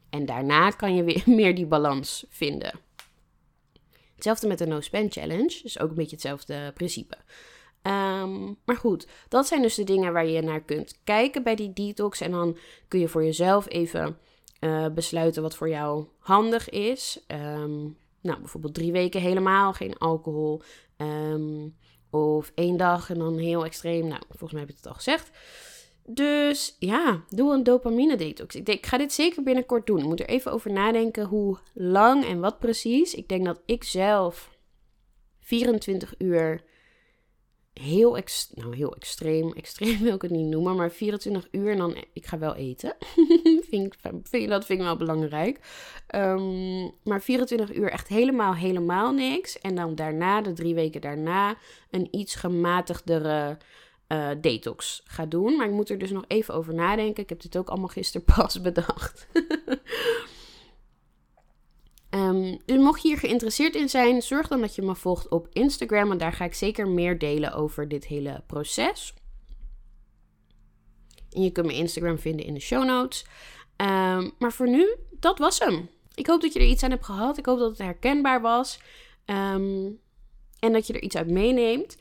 En 0.09 0.25
daarna 0.25 0.69
kan 0.69 0.95
je 0.95 1.03
weer 1.03 1.23
meer 1.39 1.55
die 1.55 1.65
balans 1.65 2.25
vinden. 2.29 2.79
Hetzelfde 4.15 4.47
met 4.47 4.57
de 4.57 4.65
No 4.65 4.81
Spend 4.81 5.13
Challenge. 5.13 5.59
Dus 5.61 5.79
ook 5.79 5.89
een 5.89 5.95
beetje 5.95 6.15
hetzelfde 6.15 6.71
principe. 6.73 7.17
Um, 7.83 8.57
maar 8.65 8.77
goed, 8.77 9.07
dat 9.27 9.47
zijn 9.47 9.61
dus 9.61 9.75
de 9.75 9.83
dingen 9.83 10.13
waar 10.13 10.25
je 10.25 10.41
naar 10.41 10.61
kunt 10.61 10.99
kijken 11.03 11.43
bij 11.43 11.55
die 11.55 11.73
detox. 11.73 12.21
En 12.21 12.31
dan 12.31 12.57
kun 12.87 12.99
je 12.99 13.07
voor 13.07 13.23
jezelf 13.23 13.69
even 13.69 14.17
uh, 14.59 14.87
besluiten 14.87 15.41
wat 15.41 15.55
voor 15.55 15.69
jou 15.69 16.05
handig 16.19 16.69
is. 16.69 17.25
Um, 17.27 17.97
nou, 18.21 18.39
bijvoorbeeld 18.39 18.73
drie 18.73 18.91
weken 18.91 19.21
helemaal 19.21 19.73
geen 19.73 19.97
alcohol. 19.97 20.61
Um, 20.97 21.75
of 22.09 22.51
één 22.55 22.77
dag 22.77 23.09
en 23.09 23.17
dan 23.17 23.37
heel 23.37 23.65
extreem. 23.65 24.07
Nou, 24.07 24.21
volgens 24.27 24.51
mij 24.51 24.61
heb 24.61 24.69
ik 24.69 24.75
het 24.75 24.87
al 24.87 24.93
gezegd. 24.93 25.31
Dus 26.05 26.75
ja, 26.79 27.23
doe 27.29 27.53
een 27.53 27.63
dopamine 27.63 28.15
detox. 28.15 28.55
Ik, 28.55 28.65
denk, 28.65 28.77
ik 28.77 28.85
ga 28.85 28.97
dit 28.97 29.13
zeker 29.13 29.43
binnenkort 29.43 29.85
doen. 29.85 29.99
Ik 29.99 30.05
moet 30.05 30.19
er 30.19 30.27
even 30.27 30.51
over 30.51 30.71
nadenken 30.71 31.25
hoe 31.25 31.57
lang 31.73 32.25
en 32.25 32.39
wat 32.39 32.59
precies. 32.59 33.13
Ik 33.13 33.27
denk 33.27 33.45
dat 33.45 33.61
ik 33.65 33.83
zelf 33.83 34.57
24 35.39 36.13
uur 36.17 36.63
heel, 37.73 38.17
nou, 38.53 38.75
heel 38.75 38.95
extreem. 38.95 39.53
Extreem 39.63 39.99
wil 39.99 40.15
ik 40.15 40.21
het 40.21 40.31
niet 40.31 40.47
noemen, 40.47 40.75
maar 40.75 40.91
24 40.91 41.47
uur 41.51 41.71
en 41.71 41.77
dan 41.77 41.95
ik 42.13 42.25
ga 42.25 42.37
wel 42.37 42.55
eten. 42.55 42.95
vind, 43.69 43.95
vind, 44.23 44.49
dat 44.49 44.65
vind 44.65 44.79
ik 44.79 44.85
wel 44.85 44.97
belangrijk. 44.97 45.59
Um, 46.15 46.91
maar 47.03 47.21
24 47.21 47.75
uur 47.75 47.89
echt 47.89 48.07
helemaal, 48.07 48.55
helemaal 48.55 49.11
niks. 49.11 49.59
En 49.59 49.75
dan 49.75 49.95
daarna, 49.95 50.41
de 50.41 50.53
drie 50.53 50.75
weken 50.75 51.01
daarna, 51.01 51.55
een 51.89 52.07
iets 52.11 52.35
gematigdere 52.35 53.57
uh, 54.07 54.29
detox 54.41 55.01
ga 55.05 55.25
doen. 55.25 55.55
Maar 55.55 55.67
ik 55.67 55.73
moet 55.73 55.89
er 55.89 55.97
dus 55.97 56.11
nog 56.11 56.25
even 56.27 56.53
over 56.53 56.73
nadenken. 56.73 57.23
Ik 57.23 57.29
heb 57.29 57.41
dit 57.41 57.57
ook 57.57 57.69
allemaal 57.69 57.87
gisteren 57.87 58.27
pas 58.35 58.61
bedacht. 58.61 59.27
Um, 62.15 62.57
dus 62.65 62.77
mocht 62.77 63.01
je 63.01 63.07
hier 63.07 63.17
geïnteresseerd 63.17 63.75
in 63.75 63.89
zijn, 63.89 64.21
zorg 64.21 64.47
dan 64.47 64.61
dat 64.61 64.75
je 64.75 64.81
me 64.81 64.95
volgt 64.95 65.27
op 65.27 65.47
Instagram. 65.51 66.07
Want 66.07 66.19
daar 66.19 66.33
ga 66.33 66.45
ik 66.45 66.53
zeker 66.53 66.87
meer 66.87 67.17
delen 67.17 67.53
over 67.53 67.87
dit 67.87 68.05
hele 68.05 68.43
proces. 68.47 69.13
En 71.29 71.43
je 71.43 71.51
kunt 71.51 71.65
mijn 71.65 71.77
Instagram 71.77 72.19
vinden 72.19 72.45
in 72.45 72.53
de 72.53 72.59
show 72.59 72.85
notes. 72.85 73.25
Um, 73.77 74.31
maar 74.39 74.51
voor 74.51 74.69
nu, 74.69 74.95
dat 75.11 75.39
was 75.39 75.59
hem. 75.59 75.89
Ik 76.15 76.27
hoop 76.27 76.41
dat 76.41 76.53
je 76.53 76.59
er 76.59 76.65
iets 76.65 76.83
aan 76.83 76.91
hebt 76.91 77.05
gehad. 77.05 77.37
Ik 77.37 77.45
hoop 77.45 77.59
dat 77.59 77.69
het 77.69 77.77
herkenbaar 77.77 78.41
was. 78.41 78.79
Um, 79.25 79.99
en 80.59 80.73
dat 80.73 80.87
je 80.87 80.93
er 80.93 81.01
iets 81.01 81.15
uit 81.15 81.29
meeneemt. 81.29 81.97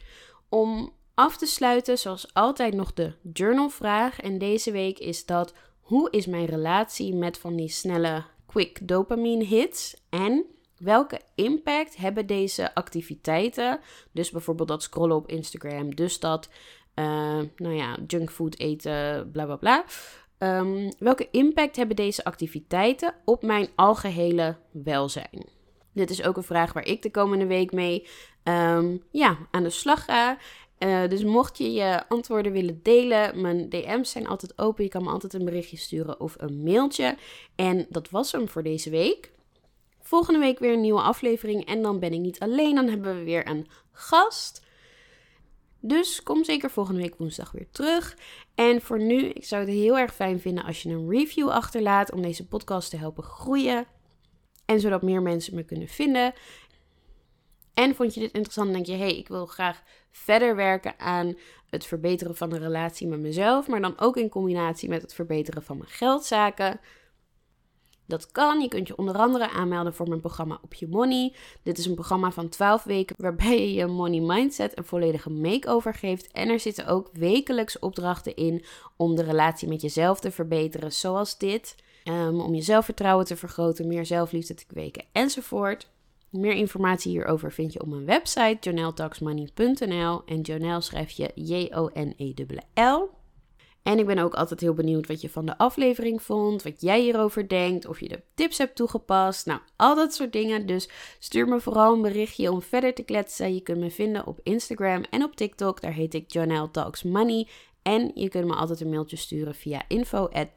Om 0.48 0.92
af 1.14 1.36
te 1.36 1.46
sluiten, 1.46 1.98
zoals 1.98 2.34
altijd, 2.34 2.74
nog 2.74 2.92
de 2.92 3.14
journalvraag. 3.32 4.20
En 4.20 4.38
deze 4.38 4.70
week 4.70 4.98
is 4.98 5.26
dat: 5.26 5.54
hoe 5.80 6.10
is 6.10 6.26
mijn 6.26 6.46
relatie 6.46 7.14
met 7.14 7.38
van 7.38 7.56
die 7.56 7.68
snelle 7.68 8.24
quick 8.52 8.88
dopamine 8.88 9.44
hits 9.44 9.96
en 10.10 10.44
welke 10.78 11.20
impact 11.34 11.96
hebben 11.96 12.26
deze 12.26 12.74
activiteiten, 12.74 13.80
dus 14.12 14.30
bijvoorbeeld 14.30 14.68
dat 14.68 14.82
scrollen 14.82 15.16
op 15.16 15.28
Instagram, 15.28 15.94
dus 15.94 16.20
dat, 16.20 16.48
uh, 16.94 17.40
nou 17.56 17.74
ja, 17.74 17.96
junkfood 18.06 18.58
eten, 18.58 19.30
bla 19.30 19.44
bla 19.44 19.56
bla. 19.56 19.84
Um, 20.38 20.88
welke 20.98 21.28
impact 21.30 21.76
hebben 21.76 21.96
deze 21.96 22.24
activiteiten 22.24 23.14
op 23.24 23.42
mijn 23.42 23.68
algehele 23.74 24.56
welzijn? 24.70 25.46
Dit 25.92 26.10
is 26.10 26.22
ook 26.22 26.36
een 26.36 26.42
vraag 26.42 26.72
waar 26.72 26.86
ik 26.86 27.02
de 27.02 27.10
komende 27.10 27.46
week 27.46 27.72
mee 27.72 28.06
um, 28.44 29.02
ja, 29.10 29.38
aan 29.50 29.62
de 29.62 29.70
slag 29.70 30.04
ga. 30.04 30.38
Uh, 30.82 31.08
dus 31.08 31.24
mocht 31.24 31.58
je 31.58 31.72
je 31.72 32.08
antwoorden 32.08 32.52
willen 32.52 32.80
delen, 32.82 33.40
mijn 33.40 33.68
DM's 33.68 34.10
zijn 34.10 34.26
altijd 34.26 34.58
open. 34.58 34.84
Je 34.84 34.90
kan 34.90 35.02
me 35.02 35.10
altijd 35.10 35.34
een 35.34 35.44
berichtje 35.44 35.76
sturen 35.76 36.20
of 36.20 36.34
een 36.38 36.62
mailtje. 36.62 37.16
En 37.54 37.86
dat 37.88 38.10
was 38.10 38.32
hem 38.32 38.48
voor 38.48 38.62
deze 38.62 38.90
week. 38.90 39.30
Volgende 40.00 40.40
week 40.40 40.58
weer 40.58 40.72
een 40.72 40.80
nieuwe 40.80 41.00
aflevering. 41.00 41.66
En 41.66 41.82
dan 41.82 41.98
ben 41.98 42.12
ik 42.12 42.20
niet 42.20 42.38
alleen, 42.38 42.74
dan 42.74 42.88
hebben 42.88 43.18
we 43.18 43.24
weer 43.24 43.48
een 43.48 43.66
gast. 43.92 44.62
Dus 45.80 46.22
kom 46.22 46.44
zeker 46.44 46.70
volgende 46.70 47.00
week 47.00 47.16
woensdag 47.16 47.52
weer 47.52 47.70
terug. 47.70 48.16
En 48.54 48.80
voor 48.80 49.00
nu, 49.00 49.24
ik 49.24 49.44
zou 49.44 49.60
het 49.62 49.70
heel 49.70 49.98
erg 49.98 50.14
fijn 50.14 50.40
vinden 50.40 50.64
als 50.64 50.82
je 50.82 50.88
een 50.88 51.10
review 51.10 51.48
achterlaat 51.48 52.12
om 52.12 52.22
deze 52.22 52.46
podcast 52.46 52.90
te 52.90 52.96
helpen 52.96 53.24
groeien. 53.24 53.86
En 54.64 54.80
zodat 54.80 55.02
meer 55.02 55.22
mensen 55.22 55.54
me 55.54 55.62
kunnen 55.62 55.88
vinden. 55.88 56.32
En 57.74 57.94
vond 57.94 58.14
je 58.14 58.20
dit 58.20 58.32
interessant 58.32 58.66
en 58.66 58.72
denk 58.72 58.86
je, 58.86 58.92
hey, 58.92 59.16
ik 59.16 59.28
wil 59.28 59.46
graag 59.46 59.82
verder 60.10 60.56
werken 60.56 60.98
aan 60.98 61.36
het 61.70 61.86
verbeteren 61.86 62.36
van 62.36 62.50
de 62.50 62.58
relatie 62.58 63.06
met 63.06 63.20
mezelf, 63.20 63.68
maar 63.68 63.80
dan 63.80 63.98
ook 63.98 64.16
in 64.16 64.28
combinatie 64.28 64.88
met 64.88 65.02
het 65.02 65.14
verbeteren 65.14 65.62
van 65.62 65.78
mijn 65.78 65.90
geldzaken. 65.90 66.80
Dat 68.06 68.32
kan. 68.32 68.60
Je 68.60 68.68
kunt 68.68 68.88
je 68.88 68.96
onder 68.96 69.16
andere 69.16 69.50
aanmelden 69.50 69.94
voor 69.94 70.08
mijn 70.08 70.20
programma 70.20 70.58
Op 70.62 70.74
Je 70.74 70.88
Money. 70.88 71.34
Dit 71.62 71.78
is 71.78 71.86
een 71.86 71.94
programma 71.94 72.30
van 72.30 72.48
12 72.48 72.84
weken 72.84 73.16
waarbij 73.18 73.60
je 73.60 73.72
je 73.72 73.86
money 73.86 74.20
mindset 74.20 74.78
een 74.78 74.84
volledige 74.84 75.30
makeover 75.30 75.94
geeft. 75.94 76.32
En 76.32 76.48
er 76.48 76.60
zitten 76.60 76.86
ook 76.86 77.10
wekelijks 77.12 77.78
opdrachten 77.78 78.36
in 78.36 78.64
om 78.96 79.16
de 79.16 79.22
relatie 79.22 79.68
met 79.68 79.80
jezelf 79.80 80.20
te 80.20 80.30
verbeteren, 80.30 80.92
zoals 80.92 81.38
dit. 81.38 81.74
Um, 82.04 82.40
om 82.40 82.54
je 82.54 82.62
zelfvertrouwen 82.62 83.26
te 83.26 83.36
vergroten, 83.36 83.86
meer 83.86 84.06
zelfliefde 84.06 84.54
te 84.54 84.66
kweken 84.66 85.04
enzovoort. 85.12 85.90
Meer 86.32 86.52
informatie 86.52 87.10
hierover 87.10 87.52
vind 87.52 87.72
je 87.72 87.80
op 87.80 87.88
mijn 87.88 88.04
website 88.04 88.56
joneltaxmoney.nl 88.60 90.22
en 90.26 90.40
Jonel 90.40 90.80
schrijf 90.80 91.10
je 91.10 91.30
J-O-N-E-L-L. 91.34 93.10
En 93.82 93.98
ik 93.98 94.06
ben 94.06 94.18
ook 94.18 94.34
altijd 94.34 94.60
heel 94.60 94.74
benieuwd 94.74 95.06
wat 95.06 95.20
je 95.20 95.30
van 95.30 95.46
de 95.46 95.58
aflevering 95.58 96.22
vond, 96.22 96.62
wat 96.62 96.80
jij 96.80 97.00
hierover 97.00 97.48
denkt, 97.48 97.86
of 97.86 98.00
je 98.00 98.08
de 98.08 98.22
tips 98.34 98.58
hebt 98.58 98.76
toegepast. 98.76 99.46
Nou, 99.46 99.60
al 99.76 99.94
dat 99.94 100.14
soort 100.14 100.32
dingen. 100.32 100.66
Dus 100.66 100.88
stuur 101.18 101.48
me 101.48 101.60
vooral 101.60 101.92
een 101.92 102.02
berichtje 102.02 102.50
om 102.50 102.62
verder 102.62 102.94
te 102.94 103.02
kletsen. 103.02 103.54
Je 103.54 103.60
kunt 103.60 103.78
me 103.78 103.90
vinden 103.90 104.26
op 104.26 104.40
Instagram 104.42 105.04
en 105.10 105.22
op 105.22 105.36
TikTok. 105.36 105.80
Daar 105.80 105.92
heet 105.92 106.14
ik 106.14 106.32
Jonel 106.32 106.70
Talks 106.70 107.02
Money. 107.02 107.48
En 107.82 108.10
je 108.14 108.28
kunt 108.28 108.46
me 108.46 108.54
altijd 108.54 108.80
een 108.80 108.90
mailtje 108.90 109.16
sturen 109.16 109.54
via 109.54 109.82
info 109.88 110.28
at 110.28 110.48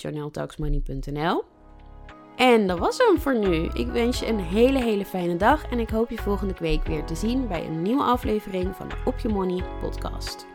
en 2.35 2.67
dat 2.67 2.79
was 2.79 2.97
hem 2.97 3.19
voor 3.19 3.37
nu. 3.37 3.69
Ik 3.73 3.87
wens 3.87 4.19
je 4.19 4.27
een 4.27 4.39
hele, 4.39 4.79
hele 4.79 5.05
fijne 5.05 5.37
dag 5.37 5.69
en 5.69 5.79
ik 5.79 5.89
hoop 5.89 6.09
je 6.09 6.17
volgende 6.17 6.55
week 6.59 6.85
weer 6.85 7.03
te 7.03 7.15
zien 7.15 7.47
bij 7.47 7.65
een 7.65 7.81
nieuwe 7.81 8.03
aflevering 8.03 8.75
van 8.75 8.87
de 8.87 8.95
Op 9.05 9.19
Je 9.19 9.29
Money 9.29 9.63
podcast. 9.81 10.54